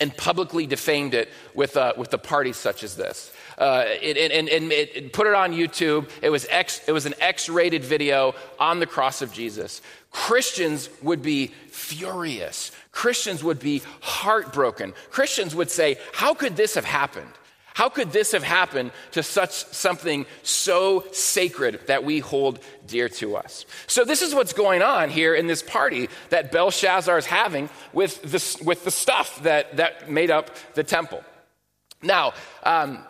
and 0.00 0.16
publicly 0.16 0.66
defamed 0.66 1.14
it 1.14 1.28
with, 1.54 1.76
uh, 1.76 1.92
with 1.96 2.12
a 2.14 2.18
party 2.18 2.52
such 2.52 2.82
as 2.82 2.96
this. 2.96 3.32
Uh, 3.58 3.84
it, 3.86 4.16
and, 4.16 4.48
and 4.48 4.72
it, 4.72 5.12
put 5.12 5.26
it 5.28 5.34
on 5.34 5.52
YouTube. 5.52 6.10
It 6.20 6.30
was, 6.30 6.44
X, 6.50 6.80
it 6.88 6.92
was 6.92 7.06
an 7.06 7.14
X 7.20 7.48
rated 7.48 7.84
video 7.84 8.34
on 8.58 8.80
the 8.80 8.86
cross 8.86 9.22
of 9.22 9.32
Jesus. 9.32 9.82
Christians 10.10 10.88
would 11.02 11.22
be 11.22 11.48
furious. 11.70 12.72
Christians 12.90 13.44
would 13.44 13.60
be 13.60 13.82
heartbroken. 14.00 14.94
Christians 15.10 15.54
would 15.54 15.70
say, 15.70 15.96
How 16.12 16.34
could 16.34 16.56
this 16.56 16.74
have 16.74 16.84
happened? 16.84 17.32
How 17.78 17.88
could 17.88 18.10
this 18.10 18.32
have 18.32 18.42
happened 18.42 18.90
to 19.12 19.22
such 19.22 19.52
something 19.52 20.26
so 20.42 21.04
sacred 21.12 21.78
that 21.86 22.02
we 22.02 22.18
hold 22.18 22.58
dear 22.88 23.08
to 23.10 23.36
us? 23.36 23.66
So, 23.86 24.04
this 24.04 24.20
is 24.20 24.34
what's 24.34 24.52
going 24.52 24.82
on 24.82 25.10
here 25.10 25.32
in 25.32 25.46
this 25.46 25.62
party 25.62 26.08
that 26.30 26.50
Belshazzar 26.50 27.16
is 27.16 27.26
having 27.26 27.70
with, 27.92 28.20
this, 28.22 28.60
with 28.60 28.82
the 28.82 28.90
stuff 28.90 29.40
that, 29.44 29.76
that 29.76 30.10
made 30.10 30.28
up 30.28 30.50
the 30.74 30.82
temple. 30.82 31.22
Now, 32.02 32.32
um, 32.64 33.04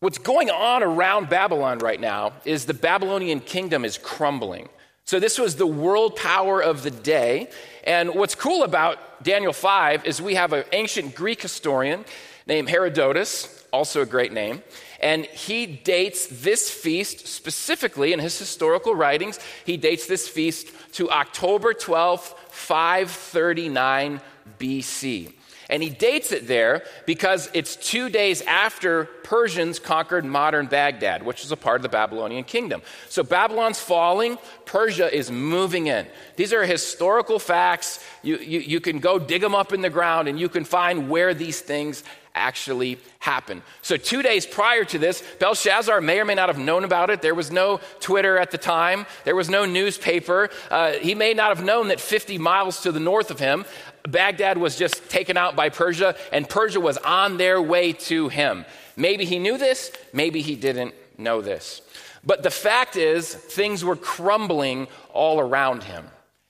What's 0.00 0.16
going 0.16 0.48
on 0.48 0.82
around 0.82 1.28
Babylon 1.28 1.78
right 1.78 2.00
now 2.00 2.32
is 2.46 2.64
the 2.64 2.72
Babylonian 2.72 3.40
kingdom 3.40 3.84
is 3.84 3.98
crumbling. 3.98 4.70
So, 5.04 5.20
this 5.20 5.38
was 5.38 5.56
the 5.56 5.66
world 5.66 6.16
power 6.16 6.62
of 6.62 6.82
the 6.82 6.90
day. 6.90 7.48
And 7.84 8.14
what's 8.14 8.34
cool 8.34 8.62
about 8.62 9.22
Daniel 9.22 9.52
5 9.54 10.06
is 10.06 10.20
we 10.20 10.34
have 10.34 10.52
an 10.52 10.64
ancient 10.72 11.14
Greek 11.14 11.40
historian 11.40 12.04
named 12.46 12.68
Herodotus, 12.68 13.64
also 13.72 14.02
a 14.02 14.06
great 14.06 14.32
name. 14.32 14.62
And 15.00 15.24
he 15.26 15.66
dates 15.66 16.26
this 16.26 16.70
feast 16.70 17.26
specifically 17.26 18.12
in 18.12 18.18
his 18.18 18.38
historical 18.38 18.94
writings. 18.94 19.38
He 19.64 19.76
dates 19.76 20.06
this 20.06 20.28
feast 20.28 20.68
to 20.92 21.10
October 21.10 21.72
12th, 21.72 22.34
539 22.50 24.20
BC. 24.58 25.32
And 25.70 25.84
he 25.84 25.88
dates 25.88 26.32
it 26.32 26.48
there 26.48 26.82
because 27.06 27.48
it's 27.54 27.76
two 27.76 28.10
days 28.10 28.42
after 28.42 29.04
Persians 29.04 29.78
conquered 29.78 30.24
modern 30.24 30.66
Baghdad, 30.66 31.22
which 31.22 31.44
is 31.44 31.52
a 31.52 31.56
part 31.56 31.76
of 31.76 31.82
the 31.82 31.88
Babylonian 31.88 32.42
kingdom. 32.42 32.82
So 33.08 33.22
Babylon's 33.22 33.78
falling, 33.78 34.36
Persia 34.64 35.14
is 35.16 35.30
moving 35.30 35.86
in. 35.86 36.08
These 36.34 36.52
are 36.52 36.64
historical 36.64 37.38
facts. 37.38 38.04
You, 38.22 38.38
you, 38.38 38.58
you 38.58 38.80
can 38.80 38.98
go 38.98 39.20
dig 39.20 39.42
them 39.42 39.54
up 39.54 39.72
in 39.72 39.80
the 39.80 39.90
ground 39.90 40.26
and 40.26 40.40
you 40.40 40.48
can 40.48 40.64
find 40.64 41.08
where 41.08 41.34
these 41.34 41.60
things 41.60 42.02
actually 42.34 42.98
happen. 43.18 43.62
So, 43.82 43.96
two 43.96 44.22
days 44.22 44.46
prior 44.46 44.84
to 44.84 44.98
this, 44.98 45.22
Belshazzar 45.38 46.00
may 46.00 46.20
or 46.20 46.24
may 46.24 46.34
not 46.34 46.48
have 46.48 46.58
known 46.58 46.84
about 46.84 47.10
it. 47.10 47.22
There 47.22 47.34
was 47.34 47.50
no 47.50 47.80
Twitter 48.00 48.38
at 48.38 48.50
the 48.50 48.58
time, 48.58 49.06
there 49.24 49.36
was 49.36 49.48
no 49.50 49.64
newspaper. 49.64 50.50
Uh, 50.70 50.92
he 50.92 51.14
may 51.14 51.34
not 51.34 51.54
have 51.56 51.64
known 51.64 51.88
that 51.88 52.00
50 52.00 52.38
miles 52.38 52.82
to 52.82 52.92
the 52.92 53.00
north 53.00 53.30
of 53.30 53.38
him, 53.38 53.64
Baghdad 54.08 54.58
was 54.58 54.76
just 54.76 55.08
taken 55.10 55.36
out 55.36 55.56
by 55.56 55.68
Persia, 55.68 56.16
and 56.32 56.48
Persia 56.48 56.80
was 56.80 56.96
on 56.98 57.36
their 57.36 57.60
way 57.60 57.92
to 57.92 58.28
him. 58.28 58.64
Maybe 58.96 59.24
he 59.24 59.38
knew 59.38 59.58
this, 59.58 59.92
maybe 60.12 60.42
he 60.42 60.56
didn't 60.56 60.94
know 61.18 61.40
this. 61.42 61.82
But 62.24 62.42
the 62.42 62.50
fact 62.50 62.96
is, 62.96 63.34
things 63.34 63.84
were 63.84 63.96
crumbling 63.96 64.88
all 65.12 65.40
around 65.40 65.84
him. 65.84 66.06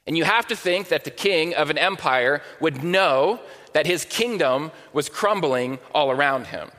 And 0.06 0.16
you 0.16 0.24
have 0.24 0.46
to 0.48 0.56
think 0.56 0.88
that 0.88 1.04
the 1.04 1.10
king 1.10 1.54
of 1.54 1.70
an 1.70 1.78
empire 1.78 2.42
would 2.58 2.82
know 2.82 3.38
that 3.72 3.86
his 3.86 4.04
kingdom 4.04 4.70
was 4.92 5.08
crumbling 5.08 5.78
all 5.94 6.10
around 6.10 6.46
him. 6.46 6.70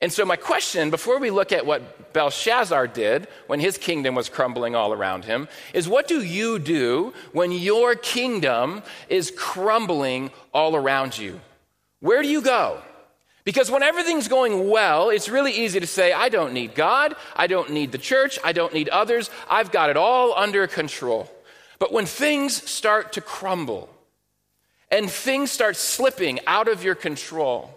And 0.00 0.12
so, 0.12 0.26
my 0.26 0.36
question 0.36 0.90
before 0.90 1.18
we 1.18 1.30
look 1.30 1.52
at 1.52 1.64
what 1.64 2.12
Belshazzar 2.12 2.86
did 2.88 3.28
when 3.46 3.60
his 3.60 3.78
kingdom 3.78 4.14
was 4.14 4.28
crumbling 4.28 4.74
all 4.74 4.92
around 4.92 5.24
him 5.24 5.48
is 5.72 5.88
what 5.88 6.06
do 6.06 6.22
you 6.22 6.58
do 6.58 7.14
when 7.32 7.50
your 7.50 7.94
kingdom 7.94 8.82
is 9.08 9.32
crumbling 9.36 10.30
all 10.52 10.76
around 10.76 11.16
you? 11.16 11.40
Where 12.00 12.22
do 12.22 12.28
you 12.28 12.42
go? 12.42 12.82
Because 13.44 13.70
when 13.70 13.82
everything's 13.82 14.28
going 14.28 14.68
well, 14.68 15.08
it's 15.08 15.28
really 15.28 15.52
easy 15.52 15.80
to 15.80 15.86
say, 15.86 16.12
I 16.12 16.28
don't 16.28 16.52
need 16.52 16.74
God, 16.74 17.14
I 17.34 17.46
don't 17.46 17.70
need 17.70 17.92
the 17.92 17.98
church, 17.98 18.38
I 18.44 18.52
don't 18.52 18.74
need 18.74 18.88
others, 18.88 19.30
I've 19.48 19.70
got 19.70 19.88
it 19.88 19.96
all 19.96 20.34
under 20.36 20.66
control. 20.66 21.30
But 21.78 21.92
when 21.92 22.06
things 22.06 22.68
start 22.68 23.12
to 23.12 23.20
crumble 23.20 23.88
and 24.90 25.10
things 25.10 25.50
start 25.50 25.76
slipping 25.76 26.40
out 26.46 26.68
of 26.68 26.84
your 26.84 26.94
control, 26.94 27.72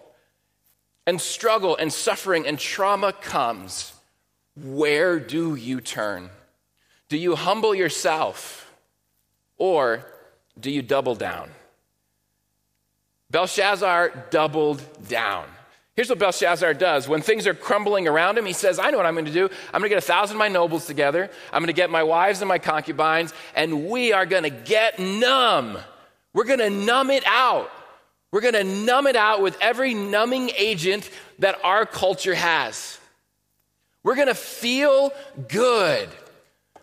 and 1.06 1.20
struggle 1.20 1.76
and 1.76 1.92
suffering 1.92 2.46
and 2.46 2.58
trauma 2.58 3.12
comes, 3.12 3.92
where 4.56 5.18
do 5.18 5.54
you 5.54 5.80
turn? 5.80 6.30
Do 7.08 7.16
you 7.16 7.34
humble 7.34 7.74
yourself 7.74 8.72
or 9.58 10.06
do 10.58 10.70
you 10.70 10.82
double 10.82 11.14
down? 11.14 11.50
Belshazzar 13.30 14.26
doubled 14.30 14.82
down. 15.08 15.46
Here's 15.96 16.08
what 16.08 16.18
Belshazzar 16.18 16.74
does. 16.74 17.08
When 17.08 17.20
things 17.20 17.46
are 17.46 17.54
crumbling 17.54 18.06
around 18.06 18.38
him, 18.38 18.46
he 18.46 18.52
says, 18.52 18.78
I 18.78 18.90
know 18.90 18.96
what 18.96 19.06
I'm 19.06 19.14
going 19.14 19.26
to 19.26 19.32
do. 19.32 19.50
I'm 19.72 19.80
going 19.80 19.90
to 19.90 19.96
get 19.96 19.98
a 19.98 20.06
thousand 20.06 20.36
of 20.36 20.38
my 20.38 20.48
nobles 20.48 20.86
together. 20.86 21.30
I'm 21.52 21.60
going 21.60 21.66
to 21.66 21.72
get 21.72 21.90
my 21.90 22.02
wives 22.02 22.40
and 22.40 22.48
my 22.48 22.58
concubines, 22.58 23.34
and 23.54 23.88
we 23.88 24.12
are 24.12 24.26
going 24.26 24.44
to 24.44 24.50
get 24.50 24.98
numb. 24.98 25.78
We're 26.32 26.44
going 26.44 26.60
to 26.60 26.70
numb 26.70 27.10
it 27.10 27.24
out. 27.26 27.70
We're 28.32 28.40
going 28.40 28.54
to 28.54 28.64
numb 28.64 29.06
it 29.06 29.16
out 29.16 29.42
with 29.42 29.58
every 29.60 29.94
numbing 29.94 30.50
agent 30.56 31.10
that 31.40 31.58
our 31.64 31.84
culture 31.84 32.34
has. 32.34 32.98
We're 34.02 34.14
going 34.14 34.28
to 34.28 34.34
feel 34.34 35.12
good. 35.48 36.08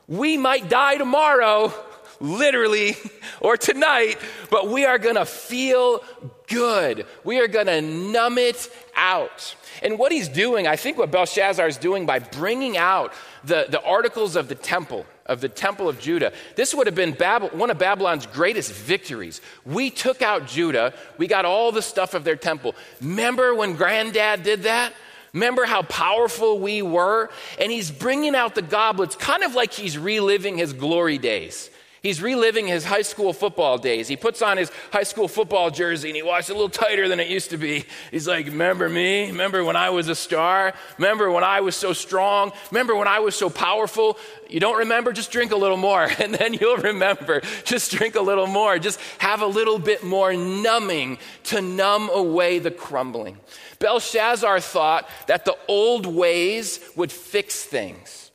We 0.08 0.38
might 0.38 0.70
die 0.70 0.98
tomorrow, 0.98 1.74
literally, 2.20 2.96
or 3.42 3.58
tonight, 3.58 4.18
but 4.50 4.70
we 4.70 4.86
are 4.86 4.98
going 4.98 5.16
to 5.16 5.26
feel 5.26 6.04
good. 6.48 7.06
We 7.24 7.40
are 7.40 7.48
going 7.48 7.68
to 7.68 7.82
numb 7.82 8.38
it 8.38 8.70
out. 8.96 9.56
And 9.82 9.98
what 9.98 10.12
he's 10.12 10.28
doing, 10.28 10.68
I 10.68 10.76
think 10.76 10.98
what 10.98 11.12
Belshazzar 11.12 11.68
is 11.68 11.78
doing 11.78 12.06
by 12.06 12.20
bringing 12.20 12.78
out 12.78 13.14
the, 13.44 13.68
the 13.70 13.82
articles 13.82 14.36
of 14.36 14.48
the 14.48 14.56
temple, 14.56 15.06
of 15.28 15.42
the 15.42 15.50
temple 15.50 15.88
of 15.88 16.00
Judah, 16.00 16.34
this 16.56 16.74
would 16.74 16.88
have 16.88 16.96
been 16.96 17.14
one 17.52 17.70
of 17.70 17.78
Babylon's 17.78 18.26
greatest 18.26 18.72
victories. 18.72 19.42
We 19.66 19.90
took 19.90 20.22
out 20.22 20.48
Judah, 20.48 20.94
we 21.18 21.28
got 21.28 21.46
all 21.46 21.72
the 21.72 21.82
stuff 21.82 22.14
of 22.14 22.24
their 22.24 22.36
temple. 22.36 22.76
Remember 23.02 23.54
when 23.54 23.76
granddad 23.76 24.44
did 24.44 24.64
that? 24.64 24.94
Remember 25.34 25.66
how 25.66 25.84
powerful 25.84 26.58
we 26.60 26.82
were? 26.82 27.30
And 27.60 27.72
he's 27.72 27.92
bringing 27.92 28.36
out 28.36 28.56
the 28.56 28.62
goblets, 28.62 29.16
kind 29.16 29.44
of 29.44 29.54
like 29.54 29.74
he's 29.74 29.98
reliving 29.98 30.58
his 30.58 30.74
glory 30.74 31.18
days. 31.18 31.70
He's 32.08 32.22
reliving 32.22 32.68
his 32.68 32.86
high 32.86 33.02
school 33.02 33.34
football 33.34 33.78
days. 33.78 34.08
He 34.08 34.16
puts 34.16 34.42
on 34.42 34.56
his 34.56 34.72
high 34.94 35.04
school 35.04 35.28
football 35.28 35.70
jersey 35.70 36.08
and 36.08 36.16
he 36.16 36.24
walks 36.24 36.50
a 36.50 36.54
little 36.54 36.70
tighter 36.70 37.10
than 37.10 37.20
it 37.20 37.28
used 37.28 37.50
to 37.50 37.58
be. 37.58 37.84
He's 38.12 38.26
like, 38.26 38.46
Remember 38.46 38.88
me? 38.88 39.28
Remember 39.28 39.62
when 39.62 39.76
I 39.76 39.90
was 39.90 40.08
a 40.08 40.16
star? 40.16 40.74
Remember 40.98 41.30
when 41.30 41.44
I 41.44 41.60
was 41.60 41.76
so 41.76 41.92
strong? 41.92 42.54
Remember 42.72 42.96
when 42.96 43.10
I 43.10 43.20
was 43.20 43.36
so 43.36 43.50
powerful? 43.50 44.18
You 44.50 44.62
don't 44.62 44.78
remember? 44.78 45.12
Just 45.12 45.32
drink 45.32 45.52
a 45.52 45.58
little 45.58 45.76
more 45.76 46.08
and 46.20 46.34
then 46.34 46.54
you'll 46.54 46.78
remember. 46.78 47.42
Just 47.66 47.92
drink 47.92 48.16
a 48.16 48.22
little 48.22 48.48
more. 48.48 48.80
Just 48.80 49.02
have 49.18 49.42
a 49.42 49.46
little 49.46 49.78
bit 49.78 50.02
more 50.02 50.32
numbing 50.32 51.18
to 51.44 51.60
numb 51.60 52.10
away 52.14 52.60
the 52.60 52.72
crumbling. 52.72 53.36
Belshazzar 53.80 54.62
thought 54.62 55.10
that 55.28 55.44
the 55.44 55.58
old 55.68 56.06
ways 56.06 56.80
would 56.96 57.12
fix 57.12 57.66
things. 57.66 58.27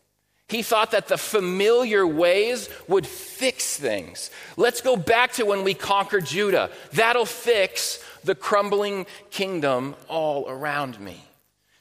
He 0.52 0.60
thought 0.62 0.90
that 0.90 1.08
the 1.08 1.16
familiar 1.16 2.06
ways 2.06 2.68
would 2.86 3.06
fix 3.06 3.78
things. 3.78 4.30
Let's 4.58 4.82
go 4.82 4.96
back 4.96 5.32
to 5.32 5.46
when 5.46 5.64
we 5.64 5.72
conquered 5.72 6.26
Judah. 6.26 6.70
That'll 6.92 7.24
fix 7.24 8.04
the 8.22 8.34
crumbling 8.34 9.06
kingdom 9.30 9.96
all 10.08 10.46
around 10.50 11.00
me. 11.00 11.24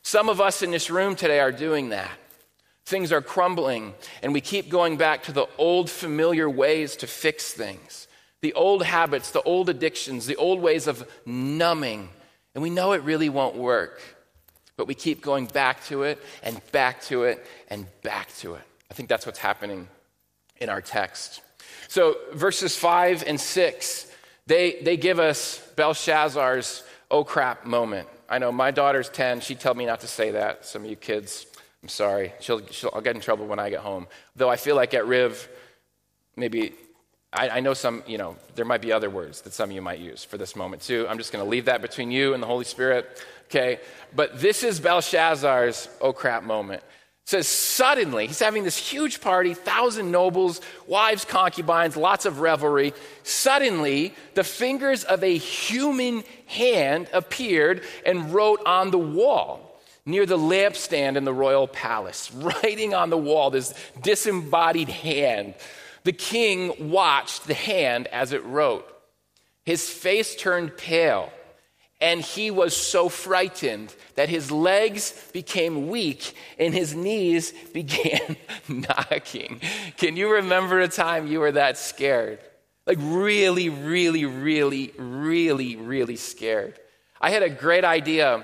Some 0.03 0.29
of 0.29 0.39
us 0.39 0.61
in 0.61 0.71
this 0.71 0.89
room 0.89 1.17
today 1.17 1.41
are 1.41 1.51
doing 1.51 1.89
that. 1.89 2.11
Things 2.85 3.11
are 3.11 3.21
crumbling, 3.21 3.93
and 4.23 4.31
we 4.31 4.39
keep 4.39 4.69
going 4.69 4.95
back 4.95 5.23
to 5.23 5.33
the 5.33 5.47
old 5.57 5.89
familiar 5.89 6.49
ways 6.49 6.95
to 6.97 7.07
fix 7.07 7.53
things 7.53 8.07
the 8.39 8.53
old 8.53 8.83
habits, 8.83 9.31
the 9.31 9.41
old 9.41 9.67
addictions, 9.67 10.27
the 10.27 10.37
old 10.37 10.61
ways 10.61 10.87
of 10.87 11.05
numbing. 11.25 12.07
And 12.55 12.61
we 12.61 12.69
know 12.69 12.93
it 12.93 13.03
really 13.03 13.29
won't 13.29 13.55
work. 13.55 14.01
But 14.77 14.87
we 14.87 14.95
keep 14.95 15.21
going 15.21 15.45
back 15.45 15.83
to 15.85 16.03
it 16.03 16.21
and 16.43 16.59
back 16.71 17.01
to 17.03 17.23
it 17.23 17.45
and 17.67 17.85
back 18.01 18.33
to 18.37 18.55
it. 18.55 18.61
I 18.89 18.93
think 18.93 19.09
that's 19.09 19.25
what's 19.25 19.39
happening 19.39 19.87
in 20.57 20.69
our 20.69 20.81
text. 20.81 21.41
So, 21.87 22.15
verses 22.33 22.77
5 22.77 23.23
and 23.27 23.39
6, 23.39 24.11
they, 24.47 24.79
they 24.81 24.97
give 24.97 25.19
us 25.19 25.59
Belshazzar's 25.75 26.83
oh 27.09 27.23
crap 27.23 27.65
moment. 27.65 28.07
I 28.29 28.39
know 28.39 28.51
my 28.51 28.71
daughter's 28.71 29.09
10. 29.09 29.41
She 29.41 29.55
told 29.55 29.77
me 29.77 29.85
not 29.85 29.99
to 30.01 30.07
say 30.07 30.31
that. 30.31 30.65
Some 30.65 30.83
of 30.85 30.89
you 30.89 30.95
kids, 30.95 31.45
I'm 31.83 31.89
sorry. 31.89 32.33
She'll, 32.39 32.65
she'll, 32.67 32.91
I'll 32.93 33.01
get 33.01 33.15
in 33.15 33.21
trouble 33.21 33.45
when 33.45 33.59
I 33.59 33.69
get 33.69 33.81
home. 33.81 34.07
Though 34.35 34.49
I 34.49 34.55
feel 34.55 34.75
like 34.75 34.93
at 34.93 35.05
Riv, 35.05 35.49
maybe 36.35 36.73
I, 37.33 37.49
I, 37.49 37.59
know 37.61 37.73
some, 37.73 38.03
you 38.05 38.17
know, 38.17 38.35
there 38.55 38.65
might 38.65 38.81
be 38.81 38.91
other 38.91 39.09
words 39.09 39.41
that 39.41 39.53
some 39.53 39.69
of 39.69 39.75
you 39.75 39.81
might 39.81 39.99
use 39.99 40.23
for 40.23 40.37
this 40.37 40.55
moment 40.55 40.81
too. 40.81 41.07
I'm 41.09 41.17
just 41.17 41.31
going 41.31 41.43
to 41.43 41.49
leave 41.49 41.65
that 41.65 41.81
between 41.81 42.11
you 42.11 42.33
and 42.33 42.43
the 42.43 42.47
Holy 42.47 42.65
Spirit 42.65 43.21
okay? 43.51 43.79
But 44.15 44.39
this 44.39 44.63
is 44.63 44.79
Belshazzar's 44.79 45.89
oh 45.99 46.13
crap 46.13 46.43
moment. 46.43 46.81
It 47.23 47.29
says 47.29 47.47
suddenly, 47.47 48.27
he's 48.27 48.39
having 48.39 48.63
this 48.63 48.77
huge 48.77 49.21
party, 49.21 49.53
thousand 49.53 50.09
nobles, 50.09 50.61
wives, 50.87 51.25
concubines, 51.25 51.95
lots 51.95 52.25
of 52.25 52.39
revelry. 52.39 52.93
Suddenly, 53.23 54.15
the 54.33 54.43
fingers 54.43 55.03
of 55.03 55.23
a 55.23 55.37
human 55.37 56.23
hand 56.47 57.09
appeared 57.13 57.83
and 58.05 58.33
wrote 58.33 58.61
on 58.65 58.91
the 58.91 58.97
wall 58.97 59.79
near 60.05 60.25
the 60.25 60.37
lampstand 60.37 61.15
in 61.15 61.25
the 61.25 61.33
royal 61.33 61.67
palace, 61.67 62.31
writing 62.33 62.93
on 62.93 63.09
the 63.09 63.17
wall, 63.17 63.51
this 63.51 63.73
disembodied 64.01 64.89
hand. 64.89 65.53
The 66.03 66.13
king 66.13 66.89
watched 66.91 67.47
the 67.47 67.53
hand 67.53 68.07
as 68.07 68.33
it 68.33 68.43
wrote. 68.43 68.87
His 69.63 69.89
face 69.89 70.35
turned 70.35 70.75
pale 70.77 71.31
and 72.01 72.19
he 72.19 72.49
was 72.49 72.75
so 72.75 73.09
frightened 73.09 73.95
that 74.15 74.27
his 74.27 74.51
legs 74.51 75.29
became 75.33 75.87
weak 75.87 76.33
and 76.57 76.73
his 76.73 76.95
knees 76.95 77.51
began 77.73 78.35
knocking. 78.67 79.61
Can 79.97 80.17
you 80.17 80.33
remember 80.33 80.79
a 80.79 80.87
time 80.87 81.27
you 81.27 81.39
were 81.39 81.51
that 81.51 81.77
scared? 81.77 82.39
Like, 82.87 82.97
really, 82.99 83.69
really, 83.69 84.25
really, 84.25 84.91
really, 84.97 85.75
really 85.75 86.15
scared. 86.15 86.79
I 87.21 87.29
had 87.29 87.43
a 87.43 87.49
great 87.49 87.85
idea 87.85 88.43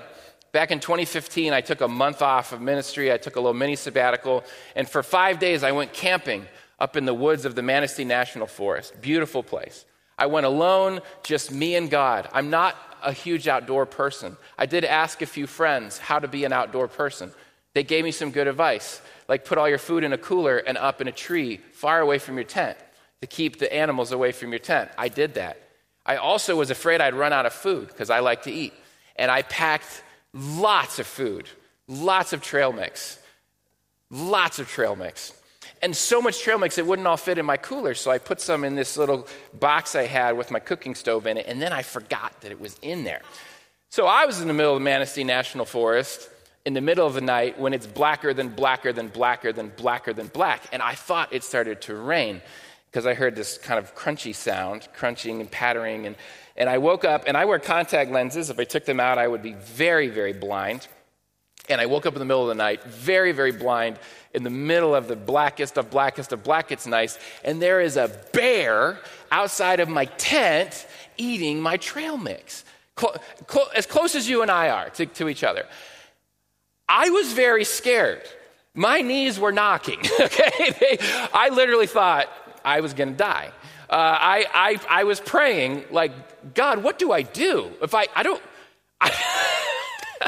Back 0.50 0.70
in 0.70 0.80
2015, 0.80 1.52
I 1.52 1.60
took 1.60 1.82
a 1.82 1.88
month 1.88 2.22
off 2.22 2.52
of 2.52 2.60
ministry. 2.60 3.12
I 3.12 3.18
took 3.18 3.36
a 3.36 3.40
little 3.40 3.54
mini 3.54 3.76
sabbatical. 3.76 4.44
And 4.74 4.88
for 4.88 5.02
five 5.02 5.38
days, 5.38 5.62
I 5.62 5.72
went 5.72 5.92
camping 5.92 6.46
up 6.78 6.96
in 6.96 7.04
the 7.04 7.14
woods 7.14 7.44
of 7.44 7.54
the 7.54 7.62
Manistee 7.62 8.04
National 8.04 8.46
Forest. 8.46 9.00
Beautiful 9.00 9.42
place. 9.42 9.84
I 10.18 10.26
went 10.26 10.46
alone, 10.46 11.00
just 11.22 11.52
me 11.52 11.76
and 11.76 11.90
God. 11.90 12.28
I'm 12.32 12.50
not 12.50 12.76
a 13.02 13.12
huge 13.12 13.46
outdoor 13.46 13.86
person. 13.86 14.36
I 14.58 14.66
did 14.66 14.84
ask 14.84 15.22
a 15.22 15.26
few 15.26 15.46
friends 15.46 15.98
how 15.98 16.18
to 16.18 16.28
be 16.28 16.44
an 16.44 16.52
outdoor 16.52 16.88
person. 16.88 17.32
They 17.74 17.84
gave 17.84 18.04
me 18.04 18.10
some 18.10 18.32
good 18.32 18.48
advice, 18.48 19.00
like 19.28 19.44
put 19.44 19.58
all 19.58 19.68
your 19.68 19.78
food 19.78 20.02
in 20.02 20.12
a 20.12 20.18
cooler 20.18 20.56
and 20.56 20.76
up 20.76 21.00
in 21.00 21.06
a 21.06 21.12
tree 21.12 21.60
far 21.72 22.00
away 22.00 22.18
from 22.18 22.34
your 22.36 22.44
tent 22.44 22.76
to 23.20 23.26
keep 23.26 23.58
the 23.58 23.72
animals 23.72 24.10
away 24.10 24.32
from 24.32 24.50
your 24.50 24.58
tent. 24.58 24.90
I 24.98 25.08
did 25.08 25.34
that. 25.34 25.60
I 26.04 26.16
also 26.16 26.56
was 26.56 26.70
afraid 26.70 27.00
I'd 27.00 27.14
run 27.14 27.32
out 27.32 27.46
of 27.46 27.52
food 27.52 27.88
because 27.88 28.10
I 28.10 28.20
like 28.20 28.42
to 28.44 28.50
eat. 28.50 28.72
And 29.16 29.30
I 29.30 29.42
packed 29.42 30.02
lots 30.32 30.98
of 30.98 31.06
food, 31.06 31.48
lots 31.86 32.32
of 32.32 32.42
trail 32.42 32.72
mix, 32.72 33.18
lots 34.10 34.58
of 34.58 34.68
trail 34.68 34.96
mix. 34.96 35.32
And 35.80 35.96
so 35.96 36.20
much 36.20 36.40
trail 36.40 36.58
mix, 36.58 36.78
it 36.78 36.86
wouldn't 36.86 37.06
all 37.06 37.16
fit 37.16 37.38
in 37.38 37.46
my 37.46 37.56
cooler. 37.56 37.94
So 37.94 38.10
I 38.10 38.18
put 38.18 38.40
some 38.40 38.64
in 38.64 38.74
this 38.74 38.96
little 38.96 39.28
box 39.58 39.94
I 39.94 40.06
had 40.06 40.36
with 40.36 40.50
my 40.50 40.58
cooking 40.58 40.94
stove 40.94 41.26
in 41.26 41.36
it, 41.36 41.46
and 41.46 41.62
then 41.62 41.72
I 41.72 41.82
forgot 41.82 42.40
that 42.40 42.50
it 42.50 42.60
was 42.60 42.76
in 42.82 43.04
there. 43.04 43.22
So 43.90 44.06
I 44.06 44.26
was 44.26 44.40
in 44.40 44.48
the 44.48 44.54
middle 44.54 44.74
of 44.74 44.80
the 44.80 44.84
Manistee 44.84 45.24
National 45.24 45.64
Forest 45.64 46.28
in 46.66 46.74
the 46.74 46.80
middle 46.80 47.06
of 47.06 47.14
the 47.14 47.22
night 47.22 47.58
when 47.58 47.72
it's 47.72 47.86
blacker 47.86 48.34
than 48.34 48.50
blacker 48.50 48.92
than 48.92 49.08
blacker 49.08 49.52
than 49.52 49.70
blacker 49.70 50.12
than 50.12 50.26
black. 50.26 50.64
And 50.72 50.82
I 50.82 50.94
thought 50.94 51.32
it 51.32 51.42
started 51.42 51.80
to 51.82 51.94
rain 51.94 52.42
because 52.90 53.06
I 53.06 53.14
heard 53.14 53.36
this 53.36 53.56
kind 53.56 53.78
of 53.78 53.94
crunchy 53.94 54.34
sound, 54.34 54.88
crunching 54.94 55.40
and 55.40 55.50
pattering. 55.50 56.06
And, 56.06 56.16
and 56.56 56.68
I 56.68 56.78
woke 56.78 57.04
up, 57.04 57.24
and 57.26 57.36
I 57.36 57.44
wear 57.44 57.58
contact 57.58 58.10
lenses. 58.10 58.50
If 58.50 58.58
I 58.58 58.64
took 58.64 58.84
them 58.84 59.00
out, 59.00 59.16
I 59.16 59.28
would 59.28 59.42
be 59.42 59.54
very, 59.54 60.08
very 60.08 60.32
blind. 60.32 60.86
And 61.70 61.80
I 61.80 61.86
woke 61.86 62.06
up 62.06 62.14
in 62.14 62.18
the 62.18 62.24
middle 62.24 62.42
of 62.42 62.48
the 62.48 62.54
night, 62.54 62.82
very, 62.84 63.32
very 63.32 63.52
blind, 63.52 63.98
in 64.34 64.42
the 64.42 64.50
middle 64.50 64.94
of 64.94 65.08
the 65.08 65.16
blackest 65.16 65.78
of 65.78 65.90
blackest 65.90 66.32
of 66.32 66.42
black. 66.42 66.70
It's 66.70 66.86
nice. 66.86 67.18
And 67.44 67.60
there 67.60 67.80
is 67.80 67.96
a 67.96 68.08
bear 68.32 68.98
outside 69.30 69.80
of 69.80 69.88
my 69.88 70.04
tent 70.04 70.86
eating 71.16 71.60
my 71.60 71.76
trail 71.76 72.16
mix, 72.16 72.64
cl- 72.98 73.16
cl- 73.48 73.70
as 73.74 73.86
close 73.86 74.14
as 74.14 74.28
you 74.28 74.42
and 74.42 74.50
I 74.50 74.68
are 74.70 74.90
to, 74.90 75.06
to 75.06 75.28
each 75.28 75.44
other. 75.44 75.66
I 76.88 77.10
was 77.10 77.32
very 77.32 77.64
scared. 77.64 78.22
My 78.74 79.00
knees 79.00 79.38
were 79.38 79.52
knocking, 79.52 79.98
okay? 80.20 80.98
I 81.32 81.50
literally 81.52 81.86
thought, 81.86 82.28
I 82.64 82.80
was 82.80 82.94
to 82.94 83.06
die. 83.14 83.50
Uh, 83.90 83.94
I, 83.94 84.46
I, 84.52 85.00
I 85.00 85.04
was 85.04 85.20
praying, 85.20 85.84
like, 85.90 86.54
God, 86.54 86.82
what 86.82 86.98
do 86.98 87.10
I 87.10 87.22
do? 87.22 87.70
If 87.82 87.94
I, 87.94 88.06
I 88.14 88.22
don't, 88.22 88.42
I, 89.00 89.10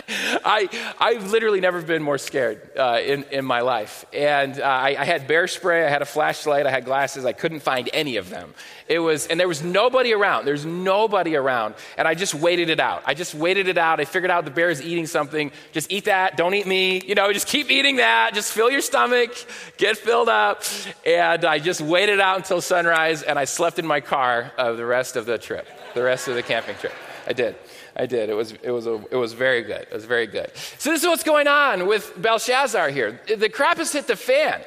I, 0.44 0.68
I've 0.98 1.30
literally 1.30 1.60
never 1.60 1.82
been 1.82 2.02
more 2.02 2.18
scared 2.18 2.70
uh, 2.76 3.00
in, 3.04 3.24
in 3.30 3.44
my 3.44 3.60
life. 3.60 4.04
And 4.12 4.58
uh, 4.60 4.64
I, 4.64 4.96
I, 4.98 5.04
had 5.04 5.26
bear 5.26 5.46
spray, 5.46 5.84
I 5.84 5.88
had 5.88 6.02
a 6.02 6.06
flashlight, 6.06 6.66
I 6.66 6.70
had 6.70 6.84
glasses. 6.84 7.24
I 7.24 7.32
couldn't 7.32 7.60
find 7.60 7.88
any 7.92 8.16
of 8.16 8.30
them. 8.30 8.54
It 8.88 8.98
was, 8.98 9.26
and 9.26 9.38
there 9.38 9.48
was 9.48 9.62
nobody 9.62 10.12
around. 10.12 10.44
There's 10.46 10.64
nobody 10.64 11.36
around. 11.36 11.74
And 11.96 12.08
I 12.08 12.14
just 12.14 12.34
waited 12.34 12.70
it 12.70 12.80
out. 12.80 13.02
I 13.06 13.14
just 13.14 13.34
waited 13.34 13.68
it 13.68 13.78
out. 13.78 14.00
I 14.00 14.04
figured 14.04 14.30
out 14.30 14.44
the 14.44 14.50
bear 14.50 14.70
is 14.70 14.82
eating 14.82 15.06
something. 15.06 15.52
Just 15.72 15.92
eat 15.92 16.06
that. 16.06 16.36
Don't 16.36 16.54
eat 16.54 16.66
me. 16.66 17.02
You 17.06 17.14
know, 17.14 17.32
just 17.32 17.46
keep 17.46 17.70
eating 17.70 17.96
that. 17.96 18.32
Just 18.34 18.52
fill 18.52 18.70
your 18.70 18.80
stomach. 18.80 19.32
Get 19.76 19.96
filled 19.96 20.28
up. 20.28 20.64
And 21.06 21.44
I 21.44 21.58
just 21.58 21.80
waited 21.80 22.20
out 22.20 22.38
until 22.38 22.60
sunrise, 22.60 23.22
and 23.22 23.38
I 23.38 23.44
slept 23.44 23.78
in 23.78 23.86
my 23.86 24.00
car 24.00 24.52
uh, 24.58 24.72
the 24.72 24.86
rest 24.86 25.16
of 25.16 25.26
the 25.26 25.38
trip, 25.38 25.66
the 25.94 26.02
rest 26.02 26.28
of 26.28 26.34
the 26.34 26.42
camping 26.42 26.76
trip. 26.76 26.94
I 27.26 27.32
did. 27.32 27.54
I 27.96 28.06
did. 28.06 28.30
It 28.30 28.34
was, 28.34 28.52
it, 28.62 28.70
was 28.70 28.86
a, 28.86 28.94
it 29.10 29.16
was 29.16 29.32
very 29.32 29.62
good. 29.62 29.82
It 29.82 29.92
was 29.92 30.04
very 30.04 30.26
good. 30.26 30.50
So, 30.78 30.90
this 30.90 31.02
is 31.02 31.08
what's 31.08 31.24
going 31.24 31.48
on 31.48 31.86
with 31.86 32.12
Belshazzar 32.20 32.90
here. 32.90 33.20
The 33.36 33.48
crap 33.48 33.78
has 33.78 33.92
hit 33.92 34.06
the 34.06 34.16
fan, 34.16 34.62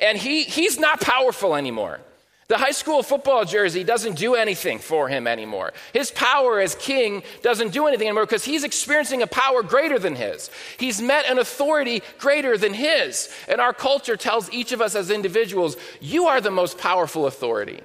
and 0.00 0.16
he, 0.16 0.44
he's 0.44 0.78
not 0.78 1.00
powerful 1.00 1.54
anymore. 1.54 2.00
The 2.48 2.56
high 2.56 2.70
school 2.70 3.02
football 3.02 3.44
jersey 3.44 3.84
doesn't 3.84 4.16
do 4.16 4.34
anything 4.34 4.78
for 4.78 5.06
him 5.06 5.26
anymore. 5.26 5.74
His 5.92 6.10
power 6.10 6.60
as 6.60 6.74
king 6.74 7.22
doesn't 7.42 7.74
do 7.74 7.86
anything 7.86 8.08
anymore 8.08 8.24
because 8.24 8.44
he's 8.44 8.64
experiencing 8.64 9.20
a 9.20 9.26
power 9.26 9.62
greater 9.62 9.98
than 9.98 10.14
his. 10.14 10.50
He's 10.78 11.02
met 11.02 11.26
an 11.26 11.38
authority 11.38 12.02
greater 12.18 12.56
than 12.56 12.72
his. 12.72 13.28
And 13.48 13.60
our 13.60 13.74
culture 13.74 14.16
tells 14.16 14.50
each 14.50 14.72
of 14.72 14.80
us 14.80 14.94
as 14.94 15.10
individuals, 15.10 15.76
you 16.00 16.26
are 16.26 16.40
the 16.40 16.50
most 16.50 16.78
powerful 16.78 17.26
authority. 17.26 17.82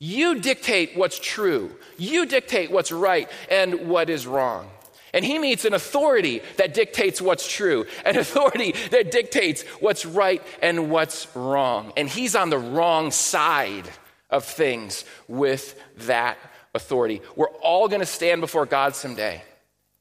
You 0.00 0.40
dictate 0.40 0.96
what's 0.96 1.18
true. 1.18 1.70
You 1.98 2.24
dictate 2.24 2.70
what's 2.70 2.90
right 2.90 3.30
and 3.50 3.88
what 3.88 4.08
is 4.08 4.26
wrong. 4.26 4.70
And 5.12 5.24
he 5.24 5.38
meets 5.38 5.66
an 5.66 5.74
authority 5.74 6.40
that 6.56 6.72
dictates 6.72 7.20
what's 7.20 7.46
true, 7.46 7.84
an 8.06 8.16
authority 8.16 8.72
that 8.90 9.10
dictates 9.10 9.62
what's 9.80 10.06
right 10.06 10.42
and 10.62 10.90
what's 10.90 11.28
wrong. 11.36 11.92
And 11.96 12.08
he's 12.08 12.34
on 12.34 12.48
the 12.48 12.58
wrong 12.58 13.10
side 13.10 13.88
of 14.30 14.44
things 14.44 15.04
with 15.28 15.78
that 16.06 16.38
authority. 16.74 17.20
We're 17.36 17.50
all 17.62 17.88
going 17.88 18.00
to 18.00 18.06
stand 18.06 18.40
before 18.40 18.64
God 18.64 18.94
someday. 18.94 19.42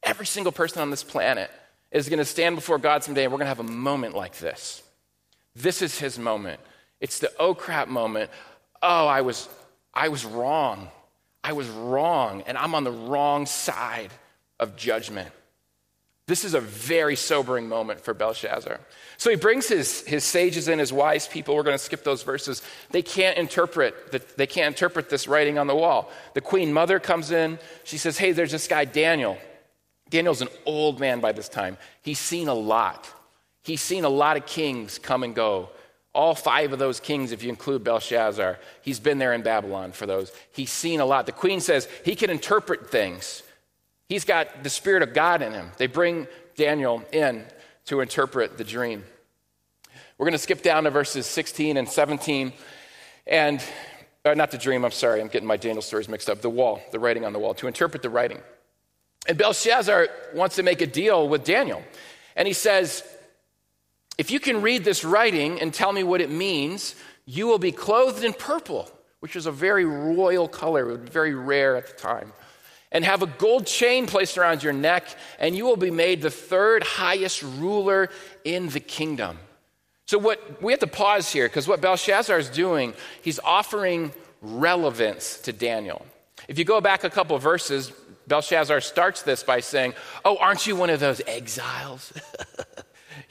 Every 0.01 0.25
single 0.25 0.53
person 0.53 0.81
on 0.81 0.91
this 0.91 1.03
planet 1.03 1.51
is 1.91 2.07
going 2.07 2.19
to 2.19 2.25
stand 2.25 2.55
before 2.55 2.77
God 2.77 3.03
someday, 3.03 3.23
and 3.23 3.33
we're 3.33 3.39
going 3.39 3.47
to 3.47 3.55
have 3.55 3.59
a 3.59 3.63
moment 3.63 4.15
like 4.15 4.37
this. 4.37 4.81
This 5.55 5.81
is 5.81 5.99
his 5.99 6.17
moment. 6.17 6.61
It's 7.01 7.19
the 7.19 7.31
oh 7.39 7.53
crap 7.53 7.87
moment. 7.87 8.29
Oh, 8.81 9.07
I 9.07 9.21
was 9.21 9.49
I 9.93 10.09
was 10.09 10.25
wrong. 10.25 10.89
I 11.43 11.53
was 11.53 11.67
wrong, 11.67 12.43
and 12.47 12.57
I'm 12.57 12.75
on 12.75 12.83
the 12.83 12.91
wrong 12.91 13.45
side 13.45 14.11
of 14.59 14.75
judgment. 14.75 15.31
This 16.27 16.45
is 16.45 16.53
a 16.53 16.61
very 16.61 17.15
sobering 17.15 17.67
moment 17.67 18.01
for 18.01 18.13
Belshazzar. 18.13 18.79
So 19.17 19.29
he 19.31 19.35
brings 19.35 19.67
his, 19.67 20.05
his 20.05 20.23
sages 20.23 20.67
and 20.67 20.79
his 20.79 20.93
wise 20.93 21.27
people. 21.27 21.55
We're 21.55 21.63
going 21.63 21.77
to 21.77 21.83
skip 21.83 22.03
those 22.03 22.21
verses. 22.21 22.61
They 22.91 23.01
can't 23.01 23.37
interpret 23.37 24.11
the, 24.11 24.21
they 24.37 24.45
can't 24.45 24.75
interpret 24.75 25.09
this 25.09 25.27
writing 25.27 25.57
on 25.57 25.65
the 25.65 25.75
wall. 25.75 26.11
The 26.35 26.41
queen 26.41 26.71
mother 26.71 26.99
comes 26.99 27.31
in. 27.31 27.57
She 27.83 27.97
says, 27.97 28.19
"Hey, 28.19 28.31
there's 28.31 28.51
this 28.51 28.67
guy 28.67 28.85
Daniel. 28.85 29.39
Daniel's 30.09 30.41
an 30.41 30.49
old 30.65 30.99
man 30.99 31.19
by 31.19 31.31
this 31.31 31.49
time. 31.49 31.77
He's 32.03 32.19
seen 32.19 32.47
a 32.47 32.53
lot. 32.53 33.11
He's 33.63 33.81
seen 33.81 34.05
a 34.05 34.09
lot 34.09 34.37
of 34.37 34.45
kings 34.45 34.99
come 34.99 35.23
and 35.23 35.33
go. 35.33 35.69
All 36.13 36.33
five 36.33 36.73
of 36.73 36.79
those 36.79 36.99
kings, 36.99 37.31
if 37.31 37.43
you 37.43 37.49
include 37.49 37.83
Belshazzar, 37.83 38.57
he's 38.81 38.99
been 38.99 39.19
there 39.19 39.33
in 39.33 39.43
Babylon 39.43 39.91
for 39.91 40.05
those. 40.05 40.31
He's 40.51 40.71
seen 40.71 40.99
a 40.99 41.05
lot. 41.05 41.25
The 41.25 41.31
queen 41.31 41.59
says 41.59 41.87
he 42.03 42.15
can 42.15 42.29
interpret 42.29 42.89
things. 42.89 43.43
He's 44.07 44.25
got 44.25 44.63
the 44.63 44.69
Spirit 44.71 45.03
of 45.03 45.13
God 45.13 45.43
in 45.43 45.53
him. 45.53 45.71
They 45.77 45.85
bring 45.85 46.27
Daniel 46.55 47.03
in 47.11 47.45
to 47.85 48.01
interpret 48.01 48.57
the 48.57 48.63
dream. 48.63 49.03
We're 50.17 50.25
going 50.25 50.33
to 50.33 50.39
skip 50.39 50.63
down 50.63 50.83
to 50.85 50.89
verses 50.89 51.25
16 51.27 51.77
and 51.77 51.87
17. 51.87 52.53
And, 53.27 53.63
uh, 54.25 54.33
not 54.33 54.51
the 54.51 54.57
dream, 54.57 54.83
I'm 54.83 54.91
sorry, 54.91 55.21
I'm 55.21 55.27
getting 55.27 55.47
my 55.47 55.57
Daniel 55.57 55.81
stories 55.81 56.09
mixed 56.09 56.29
up. 56.29 56.41
The 56.41 56.49
wall, 56.49 56.81
the 56.91 56.99
writing 56.99 57.23
on 57.23 57.33
the 57.33 57.39
wall, 57.39 57.53
to 57.53 57.67
interpret 57.67 58.01
the 58.01 58.09
writing. 58.09 58.41
And 59.27 59.37
Belshazzar 59.37 60.07
wants 60.33 60.55
to 60.55 60.63
make 60.63 60.81
a 60.81 60.87
deal 60.87 61.29
with 61.29 61.43
Daniel. 61.43 61.83
And 62.35 62.47
he 62.47 62.53
says, 62.53 63.03
if 64.19 64.31
you 64.31 64.39
can 64.41 64.61
read 64.61 64.83
this 64.83 65.05
writing 65.05 65.61
and 65.61 65.73
tell 65.73 65.93
me 65.93 66.03
what 66.03 66.19
it 66.19 66.29
means, 66.29 66.93
you 67.25 67.47
will 67.47 67.57
be 67.57 67.71
clothed 67.71 68.25
in 68.25 68.33
purple, 68.33 68.91
which 69.21 69.37
is 69.37 69.45
a 69.45 69.51
very 69.51 69.85
royal 69.85 70.49
color, 70.49 70.97
very 70.97 71.33
rare 71.33 71.77
at 71.77 71.87
the 71.87 71.93
time, 71.93 72.33
and 72.91 73.05
have 73.05 73.23
a 73.23 73.27
gold 73.27 73.65
chain 73.65 74.07
placed 74.07 74.37
around 74.37 74.61
your 74.61 74.73
neck, 74.73 75.07
and 75.39 75.55
you 75.55 75.63
will 75.63 75.77
be 75.77 75.89
made 75.89 76.21
the 76.21 76.29
third 76.29 76.83
highest 76.83 77.41
ruler 77.43 78.09
in 78.43 78.67
the 78.67 78.81
kingdom. 78.81 79.39
So, 80.05 80.17
what 80.17 80.61
we 80.61 80.73
have 80.73 80.81
to 80.81 80.87
pause 80.87 81.31
here 81.31 81.47
because 81.47 81.65
what 81.65 81.79
Belshazzar 81.79 82.37
is 82.37 82.49
doing, 82.49 82.95
he's 83.21 83.39
offering 83.39 84.11
relevance 84.41 85.39
to 85.43 85.53
Daniel. 85.53 86.05
If 86.49 86.59
you 86.59 86.65
go 86.65 86.81
back 86.81 87.05
a 87.05 87.09
couple 87.09 87.37
verses, 87.37 87.93
Belshazzar 88.27 88.81
starts 88.81 89.21
this 89.21 89.43
by 89.43 89.61
saying, 89.61 89.93
Oh, 90.25 90.35
aren't 90.35 90.67
you 90.67 90.75
one 90.75 90.89
of 90.89 90.99
those 90.99 91.21
exiles? 91.25 92.11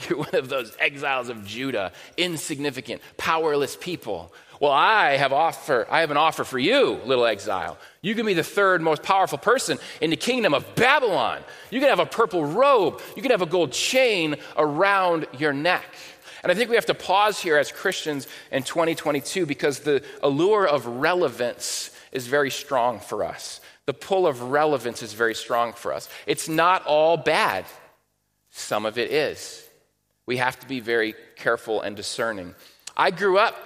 You're 0.09 0.19
one 0.19 0.35
of 0.35 0.49
those 0.49 0.77
exiles 0.79 1.29
of 1.29 1.45
Judah, 1.45 1.93
insignificant, 2.17 3.03
powerless 3.17 3.77
people. 3.77 4.33
Well, 4.61 4.73
I 4.73 5.17
have 5.17 5.33
offer, 5.33 5.87
I 5.89 6.01
have 6.01 6.11
an 6.11 6.17
offer 6.17 6.43
for 6.43 6.59
you, 6.59 7.01
little 7.05 7.27
exile. 7.27 7.79
You 8.03 8.15
can 8.17 8.27
be 8.27 8.35
the 8.35 8.43
third 8.43 8.83
most 8.83 9.05
powerful 9.05 9.39
person 9.39 9.79
in 10.01 10.11
the 10.11 10.17
kingdom 10.17 10.53
of 10.53 10.75
Babylon. 10.75 11.43
You 11.71 11.79
can 11.79 11.89
have 11.89 12.01
a 12.01 12.07
purple 12.07 12.45
robe. 12.45 13.01
You 13.15 13.23
can 13.23 13.31
have 13.31 13.43
a 13.43 13.47
gold 13.47 13.73
chain 13.73 14.37
around 14.57 15.27
your 15.39 15.53
neck. 15.53 15.85
And 16.43 16.51
I 16.51 16.55
think 16.55 16.71
we 16.71 16.77
have 16.77 16.87
to 16.87 16.95
pause 16.95 17.39
here 17.39 17.57
as 17.57 17.71
Christians 17.71 18.27
in 18.51 18.63
2022 18.63 19.47
because 19.47 19.81
the 19.81 20.03
allure 20.23 20.67
of 20.67 20.87
relevance 20.87 21.91
is 22.11 22.27
very 22.27 22.51
strong 22.51 23.01
for 23.01 23.25
us. 23.25 23.61
The 23.87 23.95
pull 23.95 24.27
of 24.27 24.43
relevance 24.43 25.03
is 25.03 25.13
very 25.13 25.35
strong 25.35 25.73
for 25.73 25.93
us. 25.93 26.09
It's 26.27 26.49
not 26.49 26.85
all 26.85 27.17
bad, 27.17 27.65
some 28.51 28.87
of 28.87 28.99
it 28.99 29.13
is. 29.13 29.68
We 30.29 30.37
have 30.37 30.61
to 30.61 30.69
be 30.69 30.81
very 30.81 31.15
careful 31.37 31.81
and 31.81 31.97
discerning. 31.97 32.55
I 32.95 33.11
grew 33.11 33.39
up 33.39 33.57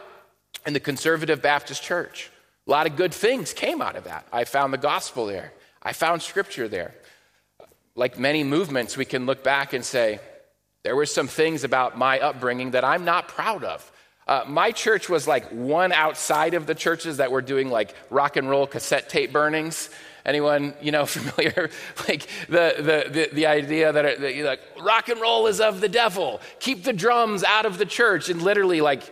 in 0.65 0.75
the 0.75 0.79
conservative 0.79 1.43
Baptist 1.43 1.83
church. 1.83 2.31
A 2.69 2.71
lot 2.71 2.87
of 2.87 2.95
good 2.95 3.13
things 3.13 3.53
came 3.53 3.83
out 3.83 3.97
of 3.97 4.05
that. 4.05 4.29
I 4.33 4.45
found 4.45 4.73
the 4.73 4.79
gospel 4.79 5.27
there, 5.27 5.53
I 5.83 5.93
found 5.93 6.23
scripture 6.23 6.69
there. 6.69 6.95
like 7.97 8.17
many 8.17 8.45
movements, 8.45 8.97
we 8.97 9.05
can 9.05 9.27
look 9.27 9.43
back 9.43 9.73
and 9.73 9.85
say, 9.85 10.21
there 10.85 10.95
were 10.95 11.05
some 11.05 11.27
things 11.27 11.65
about 11.65 11.99
my 11.99 12.21
upbringing 12.21 12.71
that 12.71 12.85
I'm 12.85 13.05
not 13.05 13.27
proud 13.27 13.65
of. 13.65 13.91
Uh, 14.29 14.45
my 14.47 14.71
church 14.71 15.09
was 15.09 15.27
like 15.27 15.49
one 15.51 15.91
outside 15.91 16.55
of 16.55 16.67
the 16.67 16.77
churches 16.77 17.17
that 17.17 17.33
were 17.33 17.43
doing 17.43 17.71
like 17.71 17.93
rock 18.09 18.37
and 18.37 18.49
roll 18.49 18.69
cassette 18.69 19.09
tape 19.09 19.33
burnings. 19.33 19.91
Anyone, 20.25 20.75
you 20.81 20.93
know, 20.93 21.07
familiar? 21.07 21.71
like 22.09 22.27
the, 22.49 22.75
the, 22.77 23.11
the, 23.11 23.31
the 23.33 23.47
idea 23.47 23.93
that, 23.93 24.05
it, 24.05 24.21
that 24.21 24.45
like, 24.45 24.61
rock 24.81 25.09
and 25.09 25.21
roll 25.21 25.47
is 25.47 25.61
of 25.61 25.81
the 25.81 25.89
devil. 25.89 26.41
Keep 26.61 26.85
the 26.85 26.93
drums 26.93 27.45
out 27.45 27.67
of 27.67 27.79
the 27.79 27.87
church. 27.87 28.29
And 28.29 28.43
literally, 28.43 28.81
like, 28.81 29.03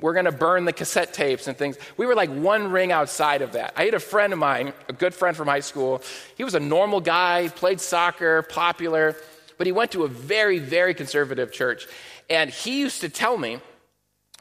we're 0.00 0.12
going 0.14 0.26
to 0.26 0.32
burn 0.32 0.64
the 0.64 0.72
cassette 0.72 1.12
tapes 1.12 1.46
and 1.46 1.56
things. 1.56 1.78
We 1.96 2.06
were 2.06 2.14
like 2.14 2.30
one 2.30 2.70
ring 2.70 2.92
outside 2.92 3.42
of 3.42 3.52
that. 3.52 3.72
I 3.76 3.84
had 3.84 3.94
a 3.94 4.00
friend 4.00 4.32
of 4.32 4.38
mine, 4.38 4.72
a 4.88 4.92
good 4.92 5.14
friend 5.14 5.36
from 5.36 5.48
high 5.48 5.60
school. 5.60 6.02
He 6.36 6.44
was 6.44 6.54
a 6.54 6.60
normal 6.60 7.00
guy, 7.00 7.48
played 7.48 7.80
soccer, 7.80 8.42
popular, 8.42 9.16
but 9.58 9.66
he 9.66 9.72
went 9.72 9.92
to 9.92 10.02
a 10.02 10.08
very, 10.08 10.58
very 10.58 10.92
conservative 10.92 11.52
church. 11.52 11.86
And 12.28 12.50
he 12.50 12.80
used 12.80 13.00
to 13.02 13.08
tell 13.08 13.38
me, 13.38 13.58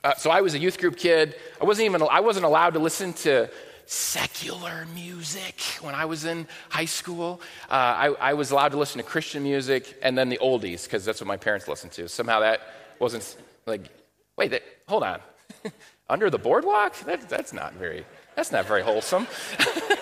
uh, 0.04 0.16
so 0.16 0.32
I 0.32 0.42
was 0.42 0.56
a 0.56 0.60
youth 0.60 0.80
group 0.80 0.98
kid. 0.98 1.36
I 1.62 1.66
wasn't 1.66 1.86
even 1.86 2.02
I 2.10 2.22
wasn't 2.22 2.46
allowed 2.46 2.74
to 2.74 2.80
listen 2.80 3.14
to 3.14 3.50
secular 3.92 4.88
music 4.96 5.62
when 5.82 5.94
I 5.94 6.06
was 6.06 6.24
in 6.24 6.48
high 6.70 6.86
school. 6.86 7.42
Uh, 7.70 7.74
I, 7.74 8.08
I, 8.30 8.34
was 8.36 8.52
allowed 8.52 8.70
to 8.70 8.78
listen 8.78 9.00
to 9.00 9.04
Christian 9.04 9.44
music 9.44 10.00
and 10.02 10.18
then 10.18 10.30
the 10.30 10.38
oldies 10.38 10.86
because 10.86 11.04
that's 11.04 11.20
what 11.20 11.28
my 11.28 11.36
parents 11.36 11.68
listened 11.68 11.92
to. 11.94 12.08
Somehow 12.08 12.40
that 12.40 12.62
wasn't 13.00 13.36
like, 13.66 13.90
wait, 14.38 14.52
that, 14.52 14.64
hold 14.88 15.04
on, 15.04 15.20
under 16.10 16.30
the 16.30 16.38
boardwalk? 16.38 16.98
That, 17.00 17.28
that's 17.28 17.52
not 17.52 17.74
very 17.74 18.06
that's 18.34 18.54
not 18.54 18.66
very 18.66 18.82
wholesome. 18.82 19.28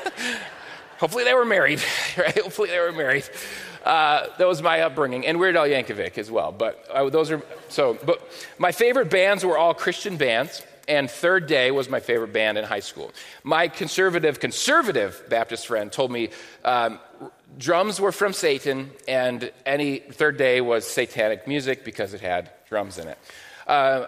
Hopefully 0.99 1.23
they 1.23 1.33
were 1.33 1.45
married, 1.45 1.81
right? 2.17 2.37
Hopefully 2.37 2.69
they 2.69 2.79
were 2.79 2.91
married. 2.91 3.27
Uh, 3.83 4.27
that 4.37 4.47
was 4.47 4.61
my 4.61 4.81
upbringing, 4.81 5.25
and 5.25 5.39
Weird 5.39 5.55
Al 5.55 5.65
Yankovic 5.65 6.19
as 6.19 6.29
well. 6.29 6.51
But 6.51 6.85
uh, 6.91 7.09
those 7.09 7.31
are 7.31 7.41
so. 7.69 7.97
But 8.05 8.21
my 8.59 8.71
favorite 8.71 9.09
bands 9.09 9.43
were 9.43 9.57
all 9.57 9.73
Christian 9.73 10.15
bands, 10.15 10.61
and 10.89 11.09
Third 11.09 11.45
Day 11.45 11.71
was 11.71 11.87
my 11.87 11.99
favorite 11.99 12.33
band 12.33 12.57
in 12.57 12.65
high 12.65 12.79
school. 12.79 13.13
My 13.43 13.67
conservative, 13.67 14.39
conservative 14.39 15.23
Baptist 15.29 15.67
friend 15.67 15.91
told 15.91 16.11
me 16.11 16.29
um, 16.65 16.99
drums 17.57 18.01
were 18.01 18.11
from 18.11 18.33
Satan, 18.33 18.89
and 19.07 19.51
any 19.65 19.99
Third 19.99 20.37
Day 20.37 20.59
was 20.61 20.85
satanic 20.85 21.47
music 21.47 21.85
because 21.85 22.13
it 22.13 22.21
had 22.21 22.49
drums 22.67 22.97
in 22.97 23.07
it. 23.07 23.17
Uh, 23.67 24.07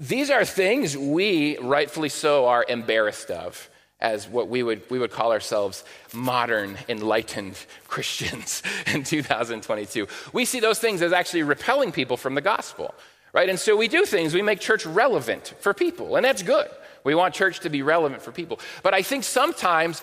these 0.00 0.30
are 0.30 0.44
things 0.44 0.96
we, 0.96 1.58
rightfully 1.58 2.08
so, 2.08 2.46
are 2.46 2.64
embarrassed 2.66 3.30
of 3.30 3.68
as 4.00 4.28
what 4.28 4.48
we 4.48 4.64
would, 4.64 4.82
we 4.90 4.98
would 4.98 5.12
call 5.12 5.30
ourselves 5.30 5.84
modern, 6.12 6.76
enlightened 6.88 7.56
Christians 7.88 8.62
in 8.92 9.04
2022. 9.04 10.08
We 10.32 10.44
see 10.44 10.60
those 10.60 10.80
things 10.80 11.02
as 11.02 11.12
actually 11.12 11.44
repelling 11.44 11.92
people 11.92 12.16
from 12.16 12.34
the 12.34 12.40
gospel, 12.40 12.94
right? 13.32 13.48
And 13.48 13.58
so 13.58 13.76
we 13.76 13.88
do 13.88 14.04
things, 14.04 14.34
we 14.34 14.42
make 14.42 14.60
church 14.60 14.84
relevant 14.86 15.54
for 15.60 15.74
people, 15.74 16.16
and 16.16 16.24
that's 16.24 16.42
good. 16.42 16.68
We 17.04 17.14
want 17.14 17.34
church 17.34 17.60
to 17.60 17.70
be 17.70 17.82
relevant 17.82 18.22
for 18.22 18.32
people. 18.32 18.60
But 18.82 18.94
I 18.94 19.02
think 19.02 19.24
sometimes 19.24 20.02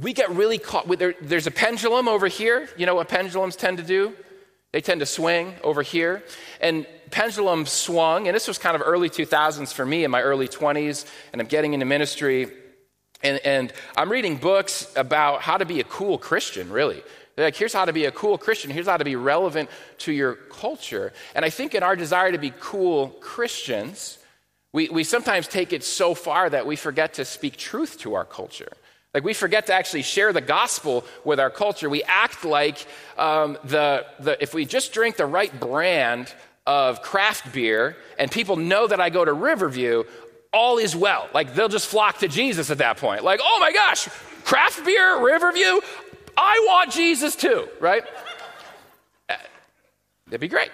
we 0.00 0.12
get 0.12 0.30
really 0.30 0.58
caught 0.58 0.86
with 0.86 0.98
there, 0.98 1.14
there's 1.20 1.46
a 1.46 1.50
pendulum 1.50 2.08
over 2.08 2.26
here. 2.26 2.68
You 2.76 2.86
know 2.86 2.94
what 2.94 3.08
pendulums 3.08 3.56
tend 3.56 3.78
to 3.78 3.84
do? 3.84 4.14
They 4.72 4.80
tend 4.80 5.00
to 5.00 5.06
swing 5.06 5.54
over 5.62 5.82
here. 5.82 6.24
And 6.60 6.86
pendulum 7.10 7.66
swung, 7.66 8.26
and 8.26 8.34
this 8.34 8.48
was 8.48 8.56
kind 8.56 8.74
of 8.74 8.82
early 8.82 9.10
2000s 9.10 9.72
for 9.72 9.84
me 9.84 10.04
in 10.04 10.10
my 10.10 10.22
early 10.22 10.48
20s, 10.48 11.06
and 11.32 11.42
I'm 11.42 11.48
getting 11.48 11.74
into 11.74 11.84
ministry. 11.84 12.50
And, 13.22 13.38
and 13.44 13.72
I'm 13.96 14.10
reading 14.10 14.36
books 14.36 14.90
about 14.96 15.42
how 15.42 15.58
to 15.58 15.66
be 15.66 15.80
a 15.80 15.84
cool 15.84 16.16
Christian, 16.16 16.70
really. 16.70 17.02
They're 17.34 17.46
like, 17.46 17.56
here's 17.56 17.72
how 17.72 17.86
to 17.86 17.92
be 17.92 18.04
a 18.04 18.12
cool 18.12 18.36
Christian. 18.36 18.70
Here's 18.70 18.86
how 18.86 18.98
to 18.98 19.04
be 19.04 19.16
relevant 19.16 19.70
to 19.98 20.12
your 20.12 20.34
culture. 20.34 21.12
And 21.34 21.44
I 21.44 21.50
think 21.50 21.74
in 21.74 21.82
our 21.82 21.96
desire 21.96 22.32
to 22.32 22.38
be 22.38 22.52
cool 22.60 23.08
Christians, 23.20 24.18
we, 24.72 24.88
we 24.88 25.04
sometimes 25.04 25.48
take 25.48 25.72
it 25.72 25.84
so 25.84 26.14
far 26.14 26.48
that 26.50 26.66
we 26.66 26.76
forget 26.76 27.14
to 27.14 27.24
speak 27.24 27.56
truth 27.56 27.98
to 28.00 28.14
our 28.14 28.24
culture. 28.24 28.72
Like 29.14 29.24
we 29.24 29.34
forget 29.34 29.66
to 29.66 29.74
actually 29.74 30.02
share 30.02 30.32
the 30.32 30.40
gospel 30.40 31.04
with 31.24 31.38
our 31.38 31.50
culture. 31.50 31.90
We 31.90 32.02
act 32.04 32.44
like 32.44 32.86
um, 33.18 33.58
the, 33.64 34.06
the, 34.20 34.42
if 34.42 34.54
we 34.54 34.64
just 34.64 34.92
drink 34.92 35.16
the 35.16 35.26
right 35.26 35.58
brand 35.60 36.32
of 36.66 37.02
craft 37.02 37.52
beer 37.52 37.96
and 38.18 38.30
people 38.30 38.56
know 38.56 38.86
that 38.86 39.00
I 39.00 39.10
go 39.10 39.24
to 39.24 39.32
Riverview, 39.32 40.04
all 40.52 40.78
is 40.78 40.96
well. 40.96 41.28
Like 41.34 41.54
they'll 41.54 41.68
just 41.68 41.86
flock 41.86 42.18
to 42.18 42.28
Jesus 42.28 42.70
at 42.70 42.78
that 42.78 42.96
point. 42.96 43.24
Like, 43.24 43.40
oh 43.42 43.58
my 43.60 43.72
gosh, 43.72 44.08
craft 44.44 44.84
beer, 44.84 45.22
Riverview, 45.22 45.80
I 46.36 46.64
want 46.68 46.92
Jesus 46.92 47.36
too, 47.36 47.68
right? 47.80 48.04
That'd 50.26 50.40
be 50.40 50.48
great. 50.48 50.70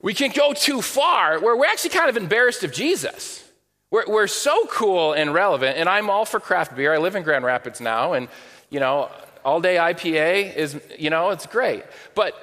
We 0.00 0.14
can 0.14 0.30
go 0.30 0.52
too 0.52 0.82
far 0.82 1.40
where 1.40 1.56
we're 1.56 1.66
actually 1.66 1.90
kind 1.90 2.08
of 2.08 2.16
embarrassed 2.16 2.64
of 2.64 2.72
Jesus. 2.72 3.48
We're, 3.90 4.06
we're 4.06 4.26
so 4.26 4.66
cool 4.66 5.12
and 5.12 5.34
relevant, 5.34 5.76
and 5.76 5.88
I'm 5.88 6.08
all 6.08 6.24
for 6.24 6.40
craft 6.40 6.74
beer. 6.74 6.94
I 6.94 6.98
live 6.98 7.14
in 7.14 7.22
Grand 7.22 7.44
Rapids 7.44 7.80
now, 7.80 8.14
and, 8.14 8.28
you 8.70 8.80
know, 8.80 9.10
all 9.44 9.60
day 9.60 9.76
IPA 9.76 10.54
is, 10.56 10.80
you 10.98 11.10
know, 11.10 11.30
it's 11.30 11.46
great. 11.46 11.84
But 12.14 12.34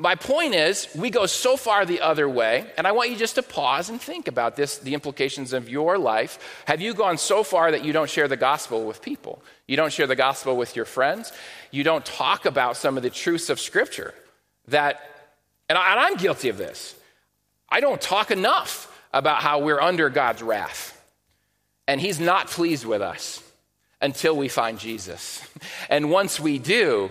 my 0.00 0.14
point 0.14 0.54
is, 0.54 0.88
we 0.94 1.10
go 1.10 1.26
so 1.26 1.58
far 1.58 1.84
the 1.84 2.00
other 2.00 2.26
way, 2.26 2.64
and 2.78 2.86
I 2.86 2.92
want 2.92 3.10
you 3.10 3.16
just 3.16 3.34
to 3.34 3.42
pause 3.42 3.90
and 3.90 4.00
think 4.00 4.28
about 4.28 4.56
this 4.56 4.78
the 4.78 4.94
implications 4.94 5.52
of 5.52 5.68
your 5.68 5.98
life. 5.98 6.62
Have 6.64 6.80
you 6.80 6.94
gone 6.94 7.18
so 7.18 7.42
far 7.42 7.70
that 7.70 7.84
you 7.84 7.92
don't 7.92 8.08
share 8.08 8.26
the 8.26 8.36
gospel 8.36 8.86
with 8.86 9.02
people? 9.02 9.42
You 9.68 9.76
don't 9.76 9.92
share 9.92 10.06
the 10.06 10.16
gospel 10.16 10.56
with 10.56 10.74
your 10.74 10.86
friends? 10.86 11.32
You 11.70 11.84
don't 11.84 12.04
talk 12.04 12.46
about 12.46 12.78
some 12.78 12.96
of 12.96 13.02
the 13.02 13.10
truths 13.10 13.50
of 13.50 13.60
Scripture 13.60 14.14
that, 14.68 15.02
and, 15.68 15.76
I, 15.76 16.08
am 16.08 16.16
guilty 16.16 16.48
of 16.48 16.56
this. 16.56 16.94
I 17.68 17.80
don't 17.80 18.00
talk 18.00 18.30
enough 18.30 18.86
about 19.12 19.42
how 19.42 19.58
we're 19.58 19.80
under 19.80 20.08
God's 20.08 20.42
wrath, 20.42 20.98
and 21.86 22.00
He's 22.00 22.18
not 22.18 22.46
pleased 22.46 22.86
with 22.86 23.02
us 23.02 23.42
until 24.00 24.34
we 24.34 24.48
find 24.48 24.78
Jesus. 24.78 25.46
And 25.90 26.10
once 26.10 26.38
we 26.38 26.58
do, 26.58 27.10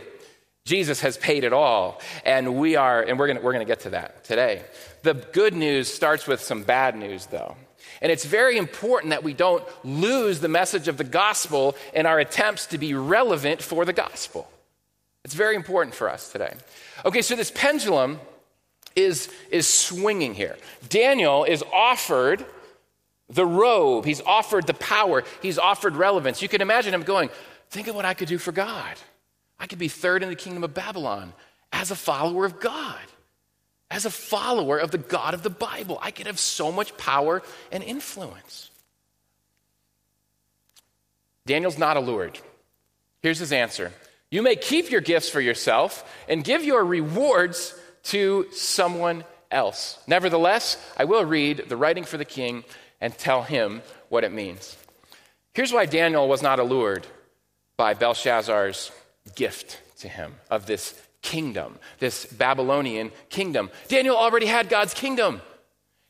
Jesus 0.70 1.02
has 1.02 1.18
paid 1.18 1.44
it 1.44 1.52
all, 1.52 2.00
and 2.24 2.56
we 2.56 2.76
are, 2.76 3.02
and 3.02 3.18
we're 3.18 3.26
gonna, 3.26 3.42
we're 3.42 3.54
gonna 3.54 3.66
get 3.66 3.80
to 3.82 3.90
that 3.90 4.24
today. 4.24 4.62
The 5.02 5.16
good 5.16 5.56
news 5.56 5.92
starts 5.92 6.28
with 6.28 6.42
some 6.42 6.62
bad 6.62 6.96
news, 6.96 7.26
though. 7.26 7.56
And 8.04 8.12
it's 8.12 8.24
very 8.24 8.56
important 8.56 9.10
that 9.10 9.24
we 9.24 9.34
don't 9.34 9.64
lose 9.84 10.42
the 10.42 10.48
message 10.48 10.88
of 10.88 10.98
the 10.98 11.04
gospel 11.04 11.76
in 11.92 12.06
our 12.06 12.20
attempts 12.20 12.68
to 12.68 12.78
be 12.78 12.94
relevant 12.94 13.64
for 13.64 13.84
the 13.84 13.94
gospel. 13.94 14.48
It's 15.26 15.34
very 15.34 15.56
important 15.56 15.96
for 15.96 16.08
us 16.08 16.32
today. 16.32 16.54
Okay, 17.04 17.24
so 17.24 17.36
this 17.36 17.50
pendulum 17.50 18.20
is, 18.96 19.28
is 19.50 19.66
swinging 19.66 20.36
here. 20.36 20.56
Daniel 20.88 21.46
is 21.46 21.64
offered 21.74 22.46
the 23.28 23.46
robe, 23.46 24.06
he's 24.06 24.22
offered 24.22 24.68
the 24.68 24.76
power, 24.76 25.24
he's 25.42 25.58
offered 25.58 25.96
relevance. 25.96 26.44
You 26.44 26.48
can 26.48 26.62
imagine 26.62 26.94
him 26.94 27.02
going, 27.02 27.32
Think 27.70 27.88
of 27.88 27.96
what 27.96 28.06
I 28.06 28.14
could 28.14 28.28
do 28.28 28.38
for 28.38 28.52
God. 28.52 28.96
I 29.60 29.68
could 29.68 29.80
be 29.80 29.88
third 29.88 30.24
in 30.24 30.30
the 30.30 30.36
kingdom 30.36 30.64
of 30.64 30.74
Babylon 30.74 31.34
as 31.72 31.92
a 31.92 31.96
follower 31.96 32.46
of 32.46 32.60
God, 32.60 33.00
as 33.92 34.06
a 34.06 34.10
follower 34.10 34.78
of 34.78 34.92
the 34.92 34.98
God 34.98 35.34
of 35.34 35.44
the 35.44 35.50
Bible. 35.50 36.00
I 36.02 36.12
could 36.12 36.28
have 36.28 36.40
so 36.40 36.72
much 36.72 36.96
power 36.98 37.42
and 37.72 37.84
influence. 37.84 38.72
Daniel's 41.46 41.78
not 41.78 41.98
allured. 41.98 42.40
Here's 43.22 43.40
his 43.40 43.52
answer 43.52 43.92
You 44.32 44.42
may 44.42 44.56
keep 44.56 44.92
your 44.92 45.02
gifts 45.02 45.30
for 45.30 45.42
yourself 45.42 46.10
and 46.28 46.44
give 46.44 46.64
your 46.64 46.86
rewards 46.86 47.76
to 48.04 48.48
someone 48.52 49.24
else. 49.52 50.00
Nevertheless, 50.08 50.78
I 50.96 51.06
will 51.06 51.26
read 51.26 51.66
the 51.68 51.78
writing 51.78 52.06
for 52.06 52.18
the 52.18 52.26
king 52.26 52.64
and 53.02 53.18
tell 53.18 53.44
him 53.44 53.82
what 54.10 54.24
it 54.24 54.32
means. 54.32 54.78
Here's 55.54 55.74
why 55.74 55.86
Daniel 55.86 56.28
was 56.28 56.42
not 56.42 56.60
allured 56.60 57.08
by 57.78 57.94
Belshazzar's 57.94 58.92
gift 59.30 59.82
to 60.00 60.08
him 60.08 60.36
of 60.50 60.66
this 60.66 61.02
kingdom, 61.22 61.78
this 62.00 62.26
Babylonian 62.26 63.12
kingdom. 63.30 63.70
Daniel 63.88 64.16
already 64.16 64.46
had 64.46 64.70
God's 64.70 64.94
kingdom. 64.94 65.42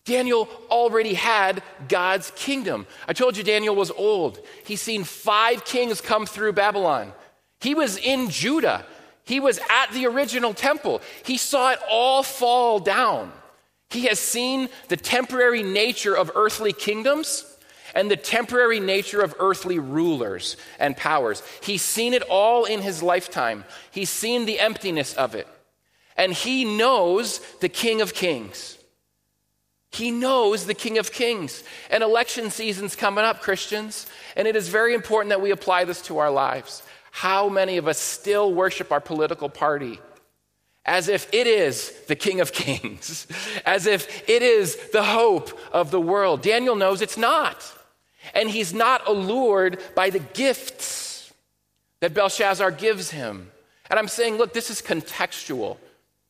Daniel 0.05 0.49
already 0.69 1.13
had 1.13 1.61
God's 1.87 2.31
kingdom. 2.35 2.87
I 3.07 3.13
told 3.13 3.37
you 3.37 3.43
Daniel 3.43 3.75
was 3.75 3.91
old. 3.91 4.39
He's 4.65 4.81
seen 4.81 5.03
five 5.03 5.65
kings 5.65 6.01
come 6.01 6.25
through 6.25 6.53
Babylon. 6.53 7.13
He 7.59 7.75
was 7.75 7.97
in 7.97 8.29
Judah. 8.29 8.85
He 9.23 9.39
was 9.39 9.59
at 9.69 9.91
the 9.91 10.07
original 10.07 10.53
temple. 10.53 11.01
He 11.23 11.37
saw 11.37 11.71
it 11.71 11.79
all 11.89 12.23
fall 12.23 12.79
down. 12.79 13.31
He 13.89 14.05
has 14.05 14.19
seen 14.19 14.69
the 14.87 14.97
temporary 14.97 15.63
nature 15.63 16.15
of 16.15 16.31
earthly 16.35 16.73
kingdoms 16.73 17.48
and 17.95 18.09
the 18.09 18.17
temporary 18.17 18.79
nature 18.79 19.21
of 19.21 19.35
earthly 19.39 19.79
rulers 19.79 20.57
and 20.79 20.95
powers. 20.95 21.43
He's 21.61 21.81
seen 21.81 22.13
it 22.13 22.23
all 22.23 22.65
in 22.65 22.81
his 22.81 23.03
lifetime, 23.03 23.65
he's 23.91 24.09
seen 24.09 24.45
the 24.45 24.59
emptiness 24.59 25.13
of 25.13 25.35
it. 25.35 25.47
And 26.17 26.33
he 26.33 26.65
knows 26.65 27.39
the 27.61 27.69
King 27.69 28.01
of 28.01 28.13
Kings. 28.13 28.77
He 29.91 30.11
knows 30.11 30.65
the 30.65 30.73
King 30.73 30.97
of 30.97 31.11
Kings. 31.11 31.63
And 31.89 32.03
election 32.03 32.51
season's 32.51 32.95
coming 32.95 33.23
up, 33.23 33.41
Christians. 33.41 34.05
And 34.35 34.47
it 34.47 34.55
is 34.55 34.67
very 34.67 34.93
important 34.93 35.29
that 35.29 35.41
we 35.41 35.51
apply 35.51 35.85
this 35.85 36.01
to 36.03 36.17
our 36.17 36.29
lives. 36.29 36.83
How 37.11 37.49
many 37.49 37.77
of 37.77 37.87
us 37.87 37.97
still 37.97 38.53
worship 38.53 38.91
our 38.91 38.99
political 38.99 39.49
party 39.49 39.99
as 40.89 41.07
if 41.07 41.31
it 41.33 41.45
is 41.45 41.91
the 42.07 42.15
King 42.15 42.41
of 42.41 42.51
Kings, 42.51 43.27
as 43.65 43.85
if 43.85 44.27
it 44.27 44.41
is 44.41 44.75
the 44.91 45.03
hope 45.03 45.57
of 45.71 45.91
the 45.91 46.01
world. 46.01 46.41
Daniel 46.41 46.75
knows 46.75 47.01
it's 47.01 47.17
not. 47.17 47.63
And 48.33 48.49
he's 48.49 48.73
not 48.73 49.07
allured 49.07 49.79
by 49.95 50.09
the 50.09 50.19
gifts 50.19 51.31
that 51.99 52.13
Belshazzar 52.13 52.71
gives 52.71 53.11
him. 53.11 53.51
And 53.89 53.99
I'm 53.99 54.07
saying, 54.07 54.37
look, 54.37 54.53
this 54.53 54.69
is 54.69 54.81
contextual. 54.81 55.77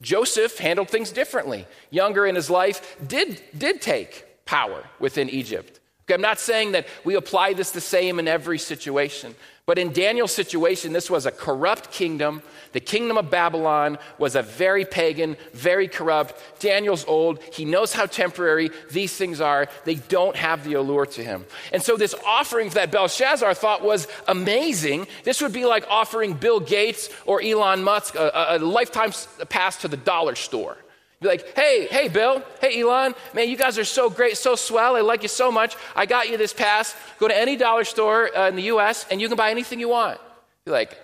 Joseph 0.01 0.57
handled 0.57 0.89
things 0.89 1.11
differently. 1.11 1.67
Younger 1.89 2.25
in 2.25 2.35
his 2.35 2.49
life, 2.49 2.97
did, 3.05 3.41
did 3.57 3.81
take 3.81 4.45
power 4.45 4.83
within 4.99 5.29
Egypt. 5.29 5.79
Okay, 6.05 6.15
I'm 6.15 6.21
not 6.21 6.39
saying 6.39 6.71
that 6.71 6.87
we 7.03 7.15
apply 7.15 7.53
this 7.53 7.71
the 7.71 7.81
same 7.81 8.17
in 8.17 8.27
every 8.27 8.57
situation, 8.57 9.35
but 9.69 9.77
in 9.77 9.93
Daniel's 9.93 10.31
situation, 10.31 10.93
this 10.93 11.11
was 11.11 11.27
a 11.27 11.31
corrupt 11.31 11.91
kingdom. 11.91 12.41
The 12.71 12.79
kingdom 12.79 13.19
of 13.19 13.29
Babylon 13.29 13.99
was 14.17 14.35
a 14.35 14.41
very 14.41 14.83
pagan, 14.83 15.37
very 15.53 15.87
corrupt. 15.87 16.41
Daniel's 16.59 17.05
old. 17.05 17.39
He 17.53 17.65
knows 17.65 17.93
how 17.93 18.07
temporary 18.07 18.71
these 18.89 19.15
things 19.15 19.39
are. 19.39 19.67
They 19.85 19.93
don't 19.93 20.35
have 20.35 20.63
the 20.63 20.73
allure 20.73 21.05
to 21.05 21.23
him. 21.23 21.45
And 21.71 21.83
so, 21.83 21.97
this 21.97 22.15
offering 22.25 22.69
that 22.69 22.91
Belshazzar 22.91 23.53
thought 23.53 23.83
was 23.83 24.07
amazing, 24.27 25.05
this 25.23 25.39
would 25.39 25.53
be 25.53 25.65
like 25.65 25.85
offering 25.87 26.33
Bill 26.33 26.59
Gates 26.59 27.11
or 27.27 27.39
Elon 27.39 27.83
Musk 27.83 28.15
a, 28.15 28.55
a 28.55 28.57
lifetime 28.57 29.11
pass 29.49 29.77
to 29.81 29.87
the 29.87 29.97
dollar 29.97 30.33
store. 30.33 30.77
Be 31.21 31.27
like, 31.27 31.55
hey, 31.55 31.87
hey, 31.91 32.07
Bill, 32.07 32.41
hey, 32.61 32.81
Elon, 32.81 33.13
man, 33.33 33.49
you 33.49 33.57
guys 33.57 33.77
are 33.77 33.83
so 33.83 34.09
great, 34.09 34.37
so 34.37 34.55
swell. 34.55 34.95
I 34.95 35.01
like 35.01 35.21
you 35.21 35.27
so 35.27 35.51
much. 35.51 35.75
I 35.93 36.05
got 36.05 36.29
you 36.29 36.37
this 36.37 36.53
pass. 36.53 36.95
Go 37.19 37.27
to 37.27 37.37
any 37.37 37.57
dollar 37.57 37.83
store 37.83 38.35
uh, 38.35 38.47
in 38.47 38.55
the 38.55 38.63
U.S. 38.63 39.05
and 39.11 39.19
you 39.19 39.27
can 39.27 39.35
buy 39.35 39.51
anything 39.51 39.81
you 39.81 39.89
want. 39.89 40.17
Be 40.63 40.71
like, 40.71 40.97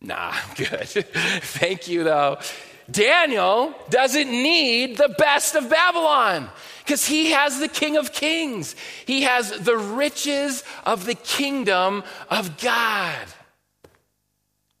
nah, 0.00 0.32
I'm 0.32 0.54
good. 0.54 0.86
Thank 0.88 1.88
you, 1.88 2.04
though. 2.04 2.38
Daniel 2.88 3.74
doesn't 3.90 4.30
need 4.30 4.96
the 4.96 5.12
best 5.18 5.56
of 5.56 5.68
Babylon 5.68 6.48
because 6.84 7.04
he 7.04 7.32
has 7.32 7.58
the 7.58 7.66
King 7.66 7.96
of 7.96 8.12
Kings. 8.12 8.76
He 9.06 9.22
has 9.22 9.50
the 9.50 9.76
riches 9.76 10.62
of 10.84 11.04
the 11.04 11.16
kingdom 11.16 12.04
of 12.30 12.58
God. 12.58 13.26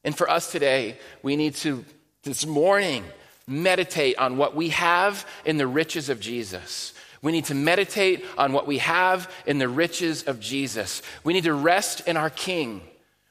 And 0.04 0.16
for 0.16 0.30
us 0.30 0.52
today, 0.52 0.98
we 1.24 1.34
need 1.34 1.56
to, 1.56 1.84
this 2.22 2.46
morning, 2.46 3.04
meditate 3.48 4.18
on 4.18 4.36
what 4.36 4.56
we 4.56 4.70
have 4.70 5.24
in 5.44 5.56
the 5.56 5.66
riches 5.66 6.08
of 6.08 6.18
Jesus. 6.18 6.92
We 7.22 7.32
need 7.32 7.44
to 7.46 7.54
meditate 7.54 8.24
on 8.36 8.52
what 8.52 8.66
we 8.66 8.78
have 8.78 9.32
in 9.46 9.58
the 9.58 9.68
riches 9.68 10.24
of 10.24 10.40
Jesus. 10.40 11.00
We 11.22 11.32
need 11.32 11.44
to 11.44 11.54
rest 11.54 12.06
in 12.08 12.16
our 12.16 12.30
King. 12.30 12.82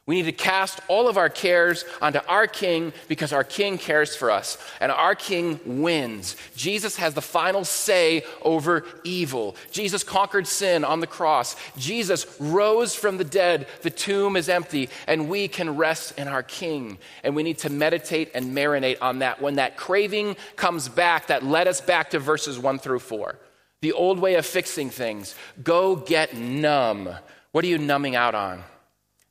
We 0.08 0.18
need 0.18 0.26
to 0.26 0.32
cast 0.32 0.82
all 0.88 1.08
of 1.08 1.18
our 1.18 1.30
cares 1.30 1.84
onto 2.00 2.20
our 2.28 2.46
King 2.46 2.94
because 3.08 3.34
our 3.34 3.44
King 3.44 3.80
cares 3.80 4.16
for 4.16 4.30
us 4.30 4.60
and 4.80 4.92
our 4.92 5.16
King 5.16 5.60
wins. 5.82 6.36
Jesus 6.56 6.96
has 6.98 7.16
the 7.16 7.24
final 7.24 7.66
say 7.66 8.24
over 8.44 8.86
evil. 9.04 9.56
Jesus 9.72 10.04
conquered 10.04 10.46
sin 10.46 10.84
on 10.84 11.00
the 11.00 11.08
cross. 11.08 11.56
Jesus 11.76 12.28
rose 12.40 12.94
from 12.94 13.18
the 13.18 13.24
dead. 13.24 13.68
The 13.82 13.90
tomb 13.90 14.36
is 14.36 14.48
empty 14.48 14.90
and 15.08 15.28
we 15.28 15.48
can 15.48 15.76
rest 15.76 16.20
in 16.20 16.28
our 16.28 16.44
King. 16.44 17.00
And 17.24 17.36
we 17.36 17.42
need 17.42 17.58
to 17.60 17.72
meditate 17.72 18.30
and 18.36 18.56
marinate 18.56 19.00
on 19.02 19.20
that. 19.20 19.42
When 19.42 19.56
that 19.56 19.76
craving 19.76 20.38
comes 20.56 20.88
back, 20.88 21.28
that 21.28 21.44
led 21.44 21.68
us 21.68 21.82
back 21.82 22.12
to 22.12 22.20
verses 22.20 22.60
one 22.60 22.78
through 22.78 23.00
four. 23.00 23.40
The 23.82 23.94
old 23.94 24.20
way 24.20 24.36
of 24.36 24.46
fixing 24.46 24.92
things. 24.92 25.34
Go 25.64 25.96
get 25.96 26.38
numb. 26.38 27.10
What 27.54 27.64
are 27.64 27.68
you 27.68 27.80
numbing 27.80 28.16
out 28.16 28.36
on? 28.36 28.64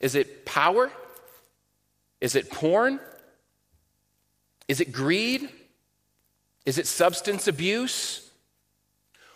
Is 0.05 0.15
it 0.15 0.45
power? 0.45 0.91
Is 2.21 2.37
it 2.37 2.51
porn? 2.51 3.01
Is 4.69 4.83
it 4.83 4.93
greed? 4.93 5.49
Is 6.67 6.77
it 6.77 6.87
substance 6.87 7.49
abuse? 7.49 8.31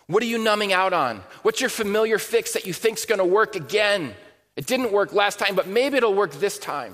What 0.05 0.21
are 0.21 0.27
you 0.27 0.37
numbing 0.37 0.71
out 0.71 0.93
on? 0.93 1.23
What's 1.41 1.59
your 1.59 1.71
familiar 1.71 2.19
fix 2.19 2.53
that 2.53 2.67
you 2.67 2.73
think's 2.73 3.05
going 3.05 3.17
to 3.17 3.25
work 3.25 3.55
again? 3.55 4.13
It 4.55 4.67
didn't 4.67 4.91
work 4.91 5.11
last 5.11 5.39
time, 5.39 5.55
but 5.55 5.65
maybe 5.65 5.97
it'll 5.97 6.13
work 6.13 6.33
this 6.33 6.59
time. 6.59 6.93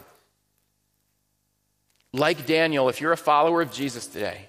Like 2.13 2.45
Daniel, 2.45 2.87
if 2.87 3.01
you're 3.01 3.11
a 3.11 3.17
follower 3.17 3.61
of 3.61 3.73
Jesus 3.73 4.07
today, 4.07 4.45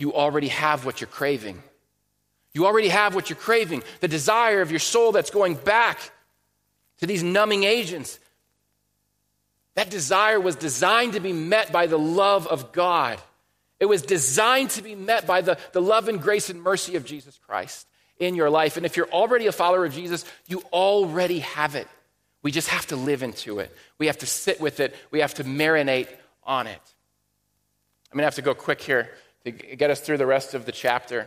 you 0.00 0.14
already 0.14 0.48
have 0.48 0.84
what 0.84 1.00
you're 1.00 1.06
craving. 1.06 1.62
You 2.52 2.66
already 2.66 2.88
have 2.88 3.14
what 3.14 3.30
you're 3.30 3.36
craving 3.36 3.84
the 4.00 4.08
desire 4.08 4.62
of 4.62 4.72
your 4.72 4.80
soul 4.80 5.12
that's 5.12 5.30
going 5.30 5.54
back 5.54 6.10
to 6.98 7.06
these 7.06 7.22
numbing 7.22 7.62
agents, 7.62 8.18
that 9.74 9.90
desire 9.90 10.40
was 10.40 10.56
designed 10.56 11.14
to 11.14 11.20
be 11.20 11.32
met 11.32 11.72
by 11.72 11.86
the 11.86 11.98
love 11.98 12.46
of 12.46 12.72
God. 12.72 13.20
It 13.80 13.86
was 13.86 14.02
designed 14.02 14.70
to 14.70 14.82
be 14.82 14.94
met 14.94 15.26
by 15.26 15.40
the, 15.40 15.58
the 15.72 15.82
love 15.82 16.08
and 16.08 16.20
grace 16.20 16.48
and 16.48 16.62
mercy 16.62 16.96
of 16.96 17.04
Jesus 17.04 17.38
Christ 17.46 17.86
in 18.18 18.34
your 18.34 18.50
life. 18.50 18.76
And 18.76 18.86
if 18.86 18.96
you're 18.96 19.10
already 19.10 19.46
a 19.46 19.52
follower 19.52 19.84
of 19.84 19.92
Jesus, 19.92 20.24
you 20.46 20.62
already 20.72 21.40
have 21.40 21.74
it. 21.74 21.88
We 22.42 22.50
just 22.50 22.68
have 22.68 22.86
to 22.88 22.96
live 22.96 23.22
into 23.22 23.58
it. 23.58 23.74
We 23.98 24.06
have 24.06 24.18
to 24.18 24.26
sit 24.26 24.60
with 24.60 24.78
it. 24.78 24.94
We 25.10 25.20
have 25.20 25.34
to 25.34 25.44
marinate 25.44 26.08
on 26.44 26.66
it. 26.66 26.80
I'm 28.12 28.16
going 28.16 28.22
to 28.22 28.26
have 28.26 28.34
to 28.36 28.42
go 28.42 28.54
quick 28.54 28.80
here 28.80 29.10
to 29.44 29.50
get 29.50 29.90
us 29.90 30.00
through 30.00 30.18
the 30.18 30.26
rest 30.26 30.54
of 30.54 30.66
the 30.66 30.72
chapter. 30.72 31.26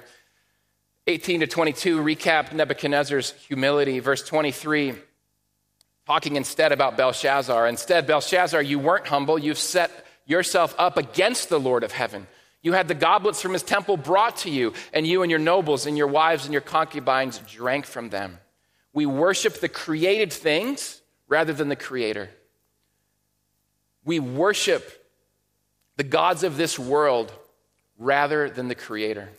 18 1.08 1.42
to 1.42 1.48
22 1.48 2.02
recap 2.02 2.54
Nebuchadnezzar's 2.54 3.32
humility. 3.48 4.00
Verse 4.00 4.24
23 4.24 4.94
talking 6.08 6.38
instead 6.38 6.72
about 6.72 6.96
Belshazzar. 6.96 7.68
Instead, 7.68 8.08
Belshazzar, 8.08 8.62
you 8.62 8.80
weren't 8.80 9.06
humble. 9.06 9.38
You've 9.38 9.58
set 9.58 9.92
yourself 10.26 10.74
up 10.80 10.96
against 10.96 11.50
the 11.50 11.60
Lord 11.60 11.84
of 11.84 11.92
heaven. 11.92 12.28
You 12.62 12.72
had 12.72 12.88
the 12.88 12.96
goblets 12.96 13.42
from 13.42 13.52
his 13.52 13.62
temple 13.62 13.98
brought 13.98 14.38
to 14.38 14.50
you, 14.50 14.72
and 14.94 15.06
you 15.06 15.22
and 15.22 15.30
your 15.30 15.40
nobles 15.40 15.86
and 15.86 15.98
your 15.98 16.08
wives 16.08 16.46
and 16.46 16.54
your 16.54 16.62
concubines 16.62 17.40
drank 17.40 17.86
from 17.86 18.10
them. 18.10 18.40
We 18.94 19.06
worship 19.06 19.60
the 19.60 19.68
created 19.68 20.32
things 20.32 21.02
rather 21.28 21.52
than 21.52 21.68
the 21.68 21.76
creator. 21.76 22.30
We 24.06 24.22
worship 24.22 25.06
the 25.98 26.06
gods 26.06 26.44
of 26.44 26.56
this 26.56 26.80
world 26.80 27.34
rather 28.00 28.50
than 28.50 28.70
the 28.70 28.76
creator. 28.76 29.30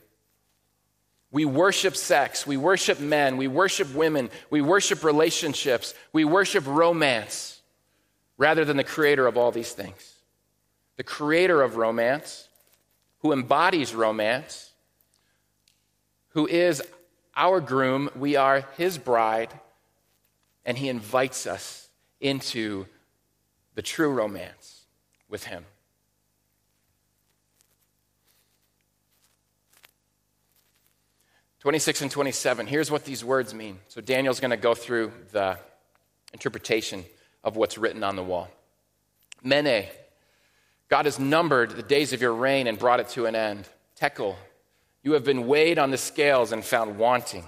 We 1.31 1.45
worship 1.45 1.95
sex, 1.95 2.47
we 2.47 2.57
worship 2.57 3.01
men, 3.01 3.37
we 3.37 3.49
worship 3.49 3.95
women, 3.95 4.31
we 4.49 4.63
worship 4.63 5.05
relationships, 5.05 5.95
we 6.13 6.25
worship 6.25 6.67
romance 6.67 7.61
rather 8.39 8.65
than 8.65 8.79
the 8.79 8.85
creator 8.85 9.27
of 9.27 9.37
all 9.37 9.51
these 9.51 9.73
things. 9.73 10.15
The 10.97 11.05
creator 11.05 11.61
of 11.61 11.77
romance, 11.77 12.49
who 13.19 13.33
embodies 13.33 13.95
romance, 13.95 14.73
who 16.31 16.47
is 16.47 16.83
our 17.37 17.61
groom, 17.61 18.11
we 18.17 18.37
are 18.37 18.67
his 18.77 18.97
bride, 18.97 19.53
and 20.65 20.79
he 20.79 20.89
invites 20.89 21.47
us 21.47 21.89
into 22.21 22.87
the 23.75 23.83
true 23.83 24.11
romance 24.11 24.87
with 25.29 25.45
him. 25.45 25.65
26 31.69 32.01
and 32.01 32.11
27, 32.11 32.67
here's 32.67 32.91
what 32.91 33.05
these 33.05 33.23
words 33.23 33.53
mean. 33.53 33.79
So 33.89 34.01
Daniel's 34.01 34.41
going 34.41 34.53
to 34.53 34.57
go 34.57 34.75
through 34.75 35.13
the 35.33 35.59
interpretation 36.33 37.05
of 37.45 37.57
what's 37.57 37.77
written 37.77 38.03
on 38.03 38.17
the 38.17 38.23
wall. 38.23 38.49
Mene, 39.43 39.85
God 40.89 41.05
has 41.05 41.19
numbered 41.19 41.73
the 41.73 41.83
days 41.83 42.15
of 42.15 42.23
your 42.23 42.33
reign 42.33 42.69
and 42.69 42.79
brought 42.79 43.01
it 43.01 43.11
to 43.11 43.27
an 43.27 43.35
end. 43.35 43.69
Tekel, 44.01 44.37
you 45.03 45.13
have 45.13 45.25
been 45.25 45.47
weighed 45.47 45.79
on 45.79 45.91
the 45.91 45.99
scales 45.99 46.53
and 46.53 46.65
found 46.65 46.97
wanting. 46.97 47.47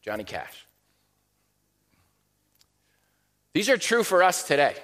Johnny 0.00 0.24
Cash. 0.24 0.66
These 3.52 3.68
are 3.68 3.76
true 3.76 4.04
for 4.04 4.22
us 4.22 4.42
today. 4.42 4.74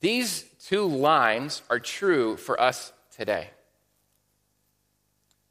These 0.00 0.44
two 0.66 0.84
lines 0.84 1.62
are 1.70 1.78
true 1.78 2.36
for 2.36 2.60
us 2.60 2.92
today. 3.16 3.48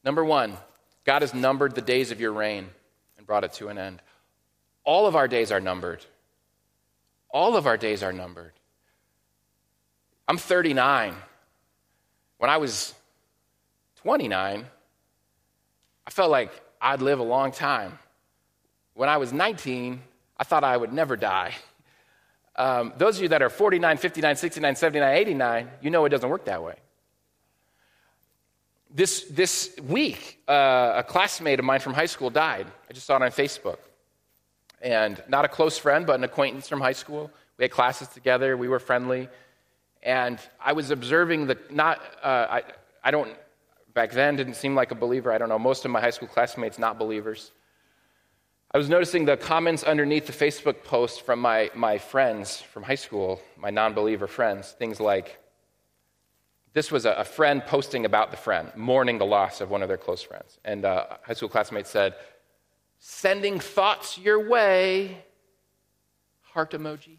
Number 0.03 0.23
one, 0.23 0.55
God 1.05 1.21
has 1.21 1.33
numbered 1.33 1.75
the 1.75 1.81
days 1.81 2.11
of 2.11 2.19
your 2.19 2.31
reign 2.31 2.67
and 3.17 3.27
brought 3.27 3.43
it 3.43 3.53
to 3.53 3.67
an 3.67 3.77
end. 3.77 4.01
All 4.83 5.07
of 5.07 5.15
our 5.15 5.27
days 5.27 5.51
are 5.51 5.59
numbered. 5.59 6.05
All 7.29 7.55
of 7.55 7.67
our 7.67 7.77
days 7.77 8.03
are 8.03 8.13
numbered. 8.13 8.53
I'm 10.27 10.37
39. 10.37 11.15
When 12.37 12.49
I 12.49 12.57
was 12.57 12.93
29, 14.03 14.65
I 16.05 16.09
felt 16.11 16.31
like 16.31 16.51
I'd 16.81 17.01
live 17.01 17.19
a 17.19 17.23
long 17.23 17.51
time. 17.51 17.97
When 18.93 19.09
I 19.09 19.17
was 19.17 19.33
19, 19.33 20.01
I 20.37 20.43
thought 20.43 20.63
I 20.63 20.75
would 20.75 20.93
never 20.93 21.15
die. 21.15 21.53
Um, 22.55 22.93
those 22.97 23.17
of 23.17 23.23
you 23.23 23.29
that 23.29 23.41
are 23.41 23.49
49, 23.49 23.97
59, 23.97 24.35
69, 24.35 24.75
79, 24.75 25.17
89, 25.17 25.71
you 25.81 25.89
know 25.89 26.05
it 26.05 26.09
doesn't 26.09 26.29
work 26.29 26.45
that 26.45 26.61
way. 26.61 26.75
This, 28.95 29.23
this 29.23 29.75
week, 29.87 30.39
uh, 30.47 30.93
a 30.97 31.03
classmate 31.03 31.57
of 31.57 31.65
mine 31.65 31.79
from 31.79 31.93
high 31.93 32.05
school 32.05 32.29
died. 32.29 32.67
I 32.89 32.93
just 32.93 33.07
saw 33.07 33.15
it 33.15 33.23
on 33.23 33.31
Facebook. 33.31 33.79
And 34.81 35.21
not 35.27 35.45
a 35.45 35.47
close 35.47 35.77
friend, 35.79 36.05
but 36.05 36.15
an 36.15 36.23
acquaintance 36.23 36.69
from 36.69 36.79
high 36.79 36.93
school. 36.93 37.31
We 37.57 37.63
had 37.63 37.71
classes 37.71 38.07
together, 38.09 38.55
we 38.55 38.67
were 38.67 38.79
friendly. 38.79 39.29
and 40.03 40.37
I 40.63 40.73
was 40.73 40.91
observing 40.91 41.47
the 41.47 41.57
not. 41.69 42.01
Uh, 42.21 42.47
I 42.49 42.63
I 43.03 43.11
don't 43.11 43.31
back 43.93 44.11
then 44.11 44.35
didn't 44.35 44.55
seem 44.55 44.75
like 44.75 44.91
a 44.91 44.95
believer. 44.95 45.31
I 45.31 45.37
don't 45.37 45.49
know. 45.49 45.59
Most 45.59 45.85
of 45.85 45.91
my 45.91 46.01
high 46.01 46.09
school 46.09 46.27
classmates 46.27 46.77
not 46.77 46.99
believers. 46.99 47.51
I 48.73 48.77
was 48.79 48.89
noticing 48.89 49.25
the 49.25 49.37
comments 49.37 49.83
underneath 49.83 50.25
the 50.25 50.33
Facebook 50.33 50.83
post 50.83 51.21
from 51.21 51.39
my, 51.39 51.69
my 51.75 51.99
friends 51.99 52.59
from 52.59 52.81
high 52.81 52.95
school, 52.95 53.39
my 53.55 53.69
non 53.69 53.93
believer 53.93 54.25
friends. 54.25 54.71
Things 54.71 54.99
like, 54.99 55.37
this 56.73 56.91
was 56.91 57.05
a, 57.05 57.11
a, 57.11 57.23
friend 57.23 57.63
posting 57.65 58.05
about 58.05 58.31
the 58.31 58.37
friend, 58.37 58.71
mourning 58.75 59.19
the 59.19 59.25
loss 59.25 59.61
of 59.61 59.69
one 59.69 59.81
of 59.81 59.87
their 59.87 59.97
close 59.97 60.21
friends. 60.21 60.57
And 60.65 60.85
uh, 60.85 61.05
high 61.23 61.33
school 61.33 61.49
classmate 61.49 61.87
said, 61.87 62.15
sending 62.99 63.59
thoughts 63.59 64.17
your 64.17 64.49
way, 64.49 65.23
heart 66.41 66.71
emoji. 66.71 67.17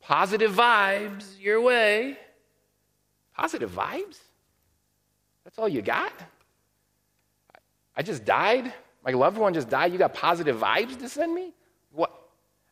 Positive 0.00 0.50
vibes 0.50 1.40
your 1.40 1.60
way. 1.60 2.18
Positive 3.36 3.70
vibes? 3.70 4.18
That's 5.44 5.58
all 5.58 5.68
you 5.68 5.82
got? 5.82 6.12
I 7.96 8.02
just 8.02 8.24
died. 8.24 8.72
My 9.04 9.12
loved 9.12 9.38
one 9.38 9.54
just 9.54 9.68
died. 9.68 9.92
You 9.92 9.98
got 9.98 10.14
positive 10.14 10.56
vibes 10.56 10.98
to 10.98 11.08
send 11.08 11.34
me? 11.34 11.52
What? 11.92 12.19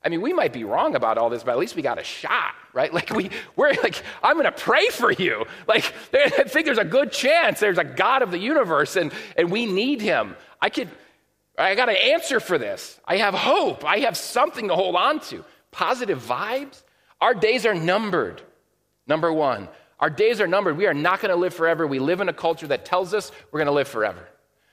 I 0.04 0.08
mean, 0.08 0.22
we 0.22 0.32
might 0.32 0.52
be 0.52 0.64
wrong 0.64 0.94
about 0.94 1.18
all 1.18 1.28
this, 1.28 1.42
but 1.42 1.52
at 1.52 1.58
least 1.58 1.74
we 1.74 1.82
got 1.82 1.98
a 1.98 2.04
shot, 2.04 2.54
right? 2.72 2.92
Like 2.98 3.10
we, 3.10 3.30
we're 3.56 3.72
like, 3.82 4.02
I'm 4.22 4.34
going 4.34 4.44
to 4.44 4.52
pray 4.52 4.88
for 4.88 5.10
you. 5.10 5.44
Like, 5.66 5.92
I 6.14 6.28
think 6.28 6.66
there's 6.66 6.78
a 6.78 6.84
good 6.84 7.12
chance 7.12 7.60
there's 7.60 7.78
a 7.78 7.84
God 7.84 8.22
of 8.22 8.30
the 8.30 8.38
universe, 8.38 8.96
and 8.96 9.12
and 9.36 9.50
we 9.50 9.66
need 9.66 10.00
Him. 10.00 10.36
I 10.60 10.70
could, 10.70 10.88
I 11.56 11.74
got 11.74 11.88
an 11.88 11.96
answer 11.96 12.40
for 12.40 12.58
this. 12.58 13.00
I 13.04 13.16
have 13.18 13.34
hope. 13.34 13.84
I 13.84 13.98
have 14.00 14.16
something 14.16 14.68
to 14.68 14.74
hold 14.74 14.96
on 14.96 15.20
to. 15.20 15.44
Positive 15.70 16.20
vibes. 16.22 16.82
Our 17.20 17.34
days 17.34 17.66
are 17.66 17.74
numbered. 17.74 18.42
Number 19.06 19.32
one, 19.32 19.68
our 20.00 20.10
days 20.10 20.40
are 20.40 20.46
numbered. 20.46 20.76
We 20.76 20.86
are 20.86 20.94
not 20.94 21.20
going 21.20 21.30
to 21.30 21.36
live 21.36 21.54
forever. 21.54 21.86
We 21.86 21.98
live 21.98 22.20
in 22.20 22.28
a 22.28 22.32
culture 22.32 22.68
that 22.68 22.84
tells 22.84 23.14
us 23.14 23.32
we're 23.50 23.58
going 23.58 23.66
to 23.66 23.72
live 23.72 23.88
forever. 23.88 24.28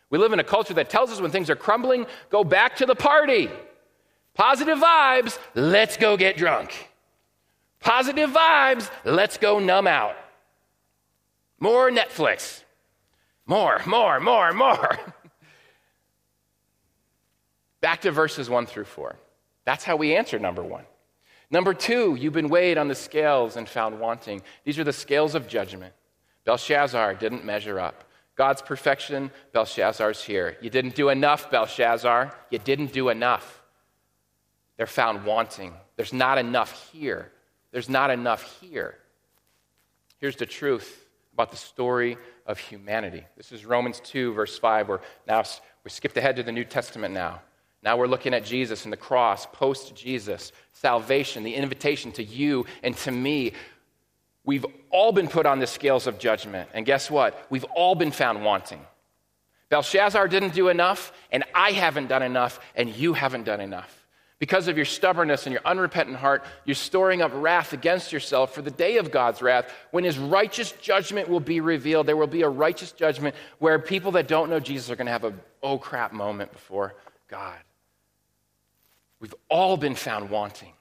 We 0.10 0.20
live 0.20 0.34
in 0.34 0.40
a 0.40 0.44
culture 0.44 0.76
that 0.76 0.90
tells 0.90 1.12
us 1.12 1.20
when 1.20 1.32
things 1.32 1.50
are 1.50 1.56
crumbling, 1.56 2.06
go 2.30 2.44
back 2.44 2.76
to 2.78 2.86
the 2.86 2.96
party. 2.96 3.50
Positive 4.36 4.78
vibes, 4.78 5.40
let's 5.56 5.98
go 5.98 6.18
get 6.18 6.38
drunk. 6.38 6.90
Positive 7.80 8.30
vibes, 8.30 8.92
let's 9.04 9.38
go 9.38 9.60
numb 9.60 9.88
out. 9.88 10.16
More 11.60 11.90
Netflix. 11.90 12.64
More, 13.48 13.82
more, 13.86 14.20
more, 14.20 14.54
more. 14.54 15.00
Back 17.82 18.02
to 18.02 18.12
verses 18.12 18.50
one 18.50 18.66
through 18.66 18.86
four. 18.86 19.16
That's 19.64 19.84
how 19.84 19.96
we 19.96 20.16
answer 20.16 20.38
number 20.38 20.64
one. 20.64 20.84
Number 21.52 21.74
two, 21.74 22.16
you've 22.16 22.34
been 22.34 22.50
weighed 22.50 22.78
on 22.78 22.88
the 22.88 22.96
scales 22.96 23.56
and 23.56 23.70
found 23.70 24.00
wanting. 24.00 24.42
These 24.64 24.80
are 24.80 24.84
the 24.84 24.92
scales 24.92 25.36
of 25.36 25.48
judgment. 25.48 25.94
Belshazzar 26.44 27.16
didn't 27.16 27.46
measure 27.46 27.80
up. 27.80 28.04
God's 28.36 28.62
perfection, 28.62 29.32
Belshazzar's 29.54 30.24
here. 30.24 30.58
You 30.62 30.70
didn't 30.70 30.96
do 30.96 31.10
enough, 31.10 31.50
Belshazzar. 31.50 32.36
You 32.50 32.60
didn't 32.60 32.92
do 32.92 33.10
enough. 33.10 33.62
They're 34.78 34.88
found 34.88 35.26
wanting. 35.26 35.74
There's 35.96 36.14
not 36.14 36.38
enough 36.38 36.90
here. 36.92 37.32
There's 37.72 37.90
not 37.90 38.12
enough 38.12 38.60
here. 38.62 38.98
Here's 40.20 40.36
the 40.36 40.46
truth 40.46 41.08
about 41.34 41.52
the 41.52 41.58
story 41.58 42.18
of 42.46 42.58
humanity. 42.58 43.26
This 43.36 43.52
is 43.52 43.66
Romans 43.66 44.00
2, 44.02 44.34
verse 44.34 44.58
5. 44.58 44.88
We're 44.90 45.00
now 45.28 45.44
we 45.84 45.92
skipped 45.92 46.18
ahead 46.18 46.36
to 46.38 46.44
the 46.44 46.52
New 46.52 46.64
Testament 46.64 47.14
now. 47.14 47.42
Now 47.84 47.98
we're 47.98 48.08
looking 48.08 48.34
at 48.34 48.44
Jesus 48.44 48.86
and 48.86 48.92
the 48.92 48.98
cross, 48.98 49.46
post 49.46 49.96
Jesus, 49.96 50.52
salvation, 50.74 51.44
the 51.44 51.54
invitation 51.54 52.12
to 52.14 52.24
you 52.24 52.66
and 52.82 52.98
to 52.98 53.12
me. 53.12 53.54
We've 54.44 54.66
all 54.90 55.12
been 55.12 55.28
put 55.28 55.46
on 55.46 55.60
the 55.60 55.68
scales 55.68 56.08
of 56.08 56.18
judgment. 56.18 56.70
And 56.74 56.86
guess 56.86 57.12
what? 57.12 57.46
We've 57.50 57.64
all 57.76 57.94
been 57.94 58.12
found 58.12 58.44
wanting. 58.44 58.82
Belshazzar 59.70 60.28
didn't 60.28 60.54
do 60.54 60.70
enough, 60.70 61.12
and 61.32 61.44
I 61.54 61.72
haven't 61.72 62.08
done 62.08 62.24
enough, 62.24 62.60
and 62.76 62.90
you 62.90 63.14
haven't 63.14 63.44
done 63.44 63.62
enough. 63.62 64.05
Because 64.38 64.68
of 64.68 64.76
your 64.76 64.86
stubbornness 64.86 65.46
and 65.46 65.54
your 65.54 65.62
unrepentant 65.64 66.18
heart, 66.18 66.44
you're 66.66 66.76
storing 66.76 67.22
up 67.22 67.32
wrath 67.34 67.72
against 67.72 68.12
yourself 68.12 68.54
for 68.54 68.62
the 68.62 68.72
day 68.72 68.98
of 68.98 69.10
God's 69.10 69.42
wrath 69.42 69.72
when 69.92 70.04
his 70.04 70.18
righteous 70.18 70.74
judgment 70.74 71.30
will 71.30 71.40
be 71.40 71.62
revealed. 71.62 72.06
There 72.06 72.18
will 72.18 72.28
be 72.28 72.42
a 72.42 72.50
righteous 72.50 72.92
judgment 72.92 73.36
where 73.60 73.80
people 73.80 74.12
that 74.14 74.28
don't 74.28 74.50
know 74.50 74.60
Jesus 74.60 74.90
are 74.90 74.98
going 74.98 75.06
to 75.06 75.14
have 75.14 75.24
a 75.24 75.34
oh 75.64 75.78
crap 75.78 76.12
moment 76.12 76.52
before 76.52 76.96
God. 77.30 77.58
We've 79.22 79.36
all 79.50 79.78
been 79.78 79.96
found 79.96 80.30
wanting. 80.30 80.74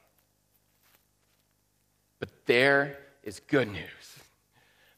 But 2.19 2.29
there 2.45 2.97
is 3.23 3.39
good 3.39 3.71
news. 3.71 3.83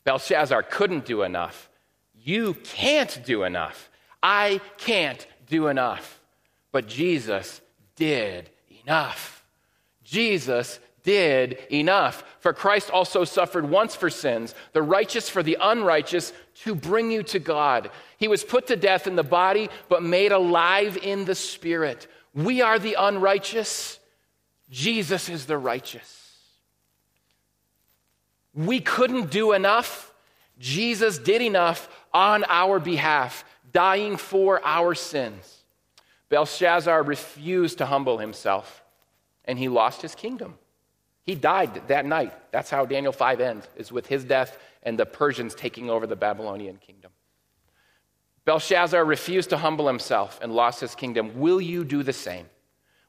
Belshazzar 0.04 0.64
couldn't 0.64 1.06
do 1.06 1.22
enough. 1.22 1.70
You 2.16 2.56
can't 2.56 3.22
do 3.24 3.44
enough. 3.44 3.90
I 4.24 4.62
can't 4.78 5.26
do 5.46 5.68
enough. 5.68 6.20
But 6.72 6.88
Jesus 6.88 7.62
did 7.98 8.50
enough. 8.84 9.44
Jesus 10.04 10.80
did 11.04 11.58
enough. 11.70 12.24
For 12.40 12.54
Christ 12.54 12.90
also 12.90 13.26
suffered 13.26 13.70
once 13.70 13.96
for 13.96 14.10
sins, 14.10 14.56
the 14.72 14.82
righteous 14.82 15.30
for 15.30 15.44
the 15.44 15.58
unrighteous, 15.60 16.32
to 16.64 16.74
bring 16.74 17.12
you 17.12 17.24
to 17.24 17.40
God. 17.40 17.92
He 18.18 18.30
was 18.30 18.44
put 18.44 18.68
to 18.68 18.76
death 18.78 19.06
in 19.08 19.16
the 19.16 19.24
body, 19.24 19.70
but 19.90 20.02
made 20.02 20.32
alive 20.32 20.98
in 20.98 21.26
the 21.26 21.36
spirit. 21.36 22.08
We 22.34 22.62
are 22.62 22.80
the 22.80 22.96
unrighteous, 22.98 24.00
Jesus 24.70 25.30
is 25.30 25.46
the 25.46 25.58
righteous. 25.58 26.14
We 28.54 28.80
couldn't 28.80 29.30
do 29.30 29.54
enough. 29.54 30.12
Jesus 30.60 31.20
did 31.20 31.42
enough 31.42 31.88
on 32.14 32.44
our 32.50 32.80
behalf, 32.80 33.46
dying 33.72 34.18
for 34.18 34.60
our 34.66 34.96
sins. 34.96 35.57
Belshazzar 36.30 37.04
refused 37.04 37.78
to 37.78 37.86
humble 37.86 38.18
himself, 38.18 38.84
and 39.46 39.58
he 39.58 39.70
lost 39.70 40.02
his 40.02 40.16
kingdom. 40.16 40.56
He 41.24 41.36
died 41.36 41.88
that 41.88 42.06
night. 42.06 42.34
That's 42.52 42.70
how 42.70 42.86
Daniel 42.86 43.14
5 43.14 43.40
ends, 43.40 43.68
is 43.76 43.92
with 43.92 44.08
his 44.08 44.24
death 44.24 44.58
and 44.84 44.98
the 44.98 45.06
Persians 45.06 45.56
taking 45.56 45.90
over 45.90 46.08
the 46.08 46.16
Babylonian 46.16 46.78
kingdom. 46.78 47.12
Belshazzar 48.46 49.04
refused 49.04 49.50
to 49.50 49.58
humble 49.58 49.88
himself 49.88 50.40
and 50.42 50.54
lost 50.54 50.80
his 50.80 50.96
kingdom. 50.96 51.38
Will 51.38 51.60
you 51.60 51.84
do 51.84 52.02
the 52.02 52.14
same? 52.14 52.46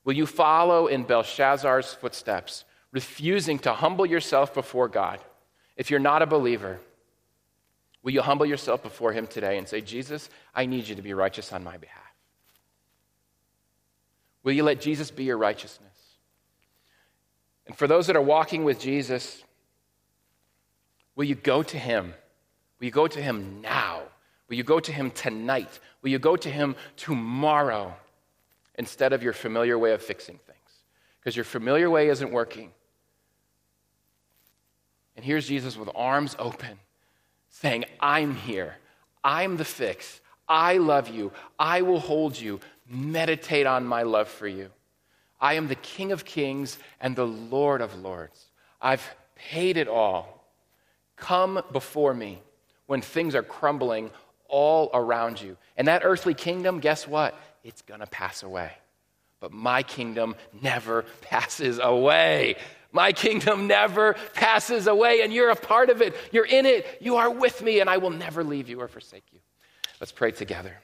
Will 0.04 0.14
you 0.14 0.26
follow 0.26 0.88
in 0.88 1.04
Belshazzar's 1.04 1.94
footsteps, 1.94 2.64
refusing 2.90 3.58
to 3.60 3.72
humble 3.72 4.06
yourself 4.06 4.52
before 4.52 4.88
God? 4.88 5.20
If 5.76 5.90
you're 5.90 6.00
not 6.00 6.22
a 6.22 6.26
believer, 6.26 6.80
will 8.02 8.12
you 8.12 8.22
humble 8.22 8.46
yourself 8.46 8.82
before 8.82 9.12
Him 9.12 9.28
today 9.28 9.58
and 9.58 9.68
say, 9.68 9.80
Jesus, 9.80 10.28
I 10.54 10.66
need 10.66 10.88
you 10.88 10.96
to 10.96 11.02
be 11.02 11.14
righteous 11.14 11.52
on 11.52 11.62
my 11.62 11.76
behalf? 11.76 12.07
Will 14.48 14.54
you 14.54 14.62
let 14.62 14.80
Jesus 14.80 15.10
be 15.10 15.24
your 15.24 15.36
righteousness? 15.36 15.92
And 17.66 17.76
for 17.76 17.86
those 17.86 18.06
that 18.06 18.16
are 18.16 18.22
walking 18.22 18.64
with 18.64 18.80
Jesus, 18.80 19.44
will 21.14 21.26
you 21.26 21.34
go 21.34 21.62
to 21.62 21.76
Him? 21.76 22.14
Will 22.80 22.86
you 22.86 22.90
go 22.90 23.06
to 23.06 23.20
Him 23.20 23.60
now? 23.60 24.04
Will 24.48 24.56
you 24.56 24.62
go 24.62 24.80
to 24.80 24.90
Him 24.90 25.10
tonight? 25.10 25.80
Will 26.00 26.08
you 26.08 26.18
go 26.18 26.34
to 26.34 26.48
Him 26.48 26.76
tomorrow 26.96 27.94
instead 28.76 29.12
of 29.12 29.22
your 29.22 29.34
familiar 29.34 29.78
way 29.78 29.92
of 29.92 30.00
fixing 30.00 30.38
things? 30.46 30.58
Because 31.20 31.36
your 31.36 31.44
familiar 31.44 31.90
way 31.90 32.08
isn't 32.08 32.32
working. 32.32 32.72
And 35.14 35.26
here's 35.26 35.46
Jesus 35.46 35.76
with 35.76 35.90
arms 35.94 36.34
open, 36.38 36.78
saying, 37.50 37.84
I'm 38.00 38.34
here. 38.34 38.76
I'm 39.22 39.58
the 39.58 39.66
fix. 39.66 40.22
I 40.48 40.78
love 40.78 41.10
you. 41.10 41.32
I 41.58 41.82
will 41.82 42.00
hold 42.00 42.40
you. 42.40 42.60
Meditate 42.88 43.66
on 43.66 43.86
my 43.86 44.02
love 44.02 44.28
for 44.28 44.48
you. 44.48 44.70
I 45.40 45.54
am 45.54 45.68
the 45.68 45.74
King 45.74 46.12
of 46.12 46.24
kings 46.24 46.78
and 47.00 47.14
the 47.14 47.26
Lord 47.26 47.80
of 47.80 47.96
lords. 48.00 48.46
I've 48.80 49.08
paid 49.34 49.76
it 49.76 49.88
all. 49.88 50.44
Come 51.16 51.62
before 51.72 52.14
me 52.14 52.40
when 52.86 53.00
things 53.00 53.34
are 53.34 53.42
crumbling 53.42 54.10
all 54.48 54.90
around 54.94 55.40
you. 55.40 55.56
And 55.76 55.88
that 55.88 56.02
earthly 56.04 56.34
kingdom, 56.34 56.80
guess 56.80 57.06
what? 57.06 57.38
It's 57.62 57.82
going 57.82 58.00
to 58.00 58.06
pass 58.06 58.42
away. 58.42 58.72
But 59.40 59.52
my 59.52 59.82
kingdom 59.82 60.34
never 60.60 61.02
passes 61.20 61.78
away. 61.80 62.56
My 62.90 63.12
kingdom 63.12 63.66
never 63.66 64.14
passes 64.32 64.86
away, 64.86 65.20
and 65.20 65.32
you're 65.32 65.50
a 65.50 65.56
part 65.56 65.90
of 65.90 66.00
it. 66.00 66.16
You're 66.32 66.46
in 66.46 66.64
it. 66.64 66.86
You 67.00 67.16
are 67.16 67.30
with 67.30 67.62
me, 67.62 67.80
and 67.80 67.90
I 67.90 67.98
will 67.98 68.10
never 68.10 68.42
leave 68.42 68.68
you 68.68 68.80
or 68.80 68.88
forsake 68.88 69.24
you. 69.32 69.40
Let's 70.00 70.12
pray 70.12 70.30
together. 70.30 70.74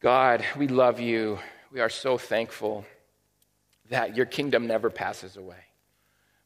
God, 0.00 0.44
we 0.56 0.68
love 0.68 1.00
you. 1.00 1.38
We 1.72 1.80
are 1.80 1.88
so 1.88 2.18
thankful 2.18 2.84
that 3.90 4.16
your 4.16 4.26
kingdom 4.26 4.66
never 4.66 4.90
passes 4.90 5.36
away. 5.36 5.56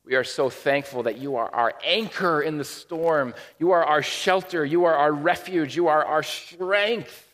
We 0.04 0.14
are 0.14 0.24
so 0.24 0.50
thankful 0.50 1.04
that 1.04 1.18
you 1.18 1.36
are 1.36 1.54
our 1.54 1.74
anchor 1.84 2.42
in 2.42 2.58
the 2.58 2.64
storm. 2.64 3.34
You 3.58 3.72
are 3.72 3.84
our 3.84 4.02
shelter. 4.02 4.64
You 4.64 4.84
are 4.86 4.94
our 4.94 5.12
refuge. 5.12 5.76
You 5.76 5.88
are 5.88 6.04
our 6.04 6.22
strength. 6.22 7.28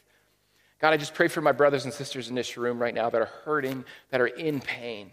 God, 0.81 0.93
I 0.93 0.97
just 0.97 1.15
pray 1.15 1.29
for 1.29 1.41
my 1.41 1.53
brothers 1.53 1.85
and 1.85 1.95
sisters 1.95 2.29
in 2.29 2.35
this 2.35 2.57
room 2.57 2.81
right 2.81 2.95
now 2.95 3.11
that 3.11 3.21
are 3.21 3.31
hurting, 3.45 3.85
that 4.11 4.21
are 4.21 4.27
in 4.27 4.61
pain, 4.61 5.11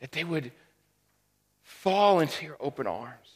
that 0.00 0.12
they 0.12 0.24
would 0.24 0.52
fall 1.62 2.20
into 2.20 2.44
your 2.44 2.56
open 2.60 2.86
arms. 2.86 3.30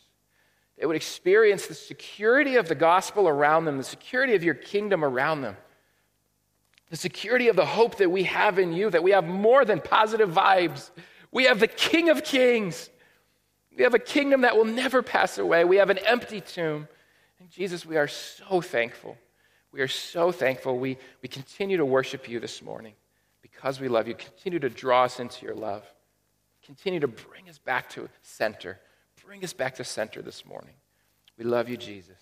They 0.78 0.86
would 0.86 0.96
experience 0.96 1.66
the 1.66 1.74
security 1.74 2.56
of 2.56 2.68
the 2.68 2.74
gospel 2.74 3.28
around 3.28 3.64
them, 3.64 3.78
the 3.78 3.84
security 3.84 4.34
of 4.34 4.44
your 4.44 4.54
kingdom 4.54 5.04
around 5.04 5.40
them, 5.40 5.56
the 6.90 6.96
security 6.96 7.48
of 7.48 7.56
the 7.56 7.66
hope 7.66 7.96
that 7.96 8.10
we 8.10 8.24
have 8.24 8.58
in 8.58 8.72
you, 8.72 8.90
that 8.90 9.02
we 9.02 9.10
have 9.10 9.26
more 9.26 9.64
than 9.64 9.80
positive 9.80 10.30
vibes. 10.30 10.90
We 11.30 11.44
have 11.44 11.60
the 11.60 11.68
King 11.68 12.08
of 12.08 12.24
Kings. 12.24 12.88
We 13.76 13.84
have 13.84 13.94
a 13.94 13.98
kingdom 13.98 14.40
that 14.40 14.56
will 14.56 14.64
never 14.64 15.02
pass 15.02 15.38
away. 15.38 15.64
We 15.64 15.76
have 15.76 15.90
an 15.90 15.98
empty 15.98 16.40
tomb. 16.40 16.88
And 17.38 17.50
Jesus, 17.50 17.86
we 17.86 17.96
are 17.96 18.08
so 18.08 18.60
thankful. 18.60 19.16
We 19.70 19.80
are 19.80 19.88
so 19.88 20.32
thankful. 20.32 20.78
We, 20.78 20.98
we 21.22 21.28
continue 21.28 21.76
to 21.76 21.84
worship 21.84 22.28
you 22.28 22.40
this 22.40 22.62
morning 22.62 22.94
because 23.42 23.80
we 23.80 23.88
love 23.88 24.08
you. 24.08 24.14
Continue 24.14 24.58
to 24.60 24.70
draw 24.70 25.04
us 25.04 25.20
into 25.20 25.44
your 25.44 25.54
love. 25.54 25.84
Continue 26.64 27.00
to 27.00 27.08
bring 27.08 27.48
us 27.48 27.58
back 27.58 27.88
to 27.90 28.08
center. 28.22 28.78
Bring 29.24 29.44
us 29.44 29.52
back 29.52 29.74
to 29.76 29.84
center 29.84 30.22
this 30.22 30.44
morning. 30.46 30.74
We 31.36 31.44
love 31.44 31.68
you, 31.68 31.76
Jesus. 31.76 32.16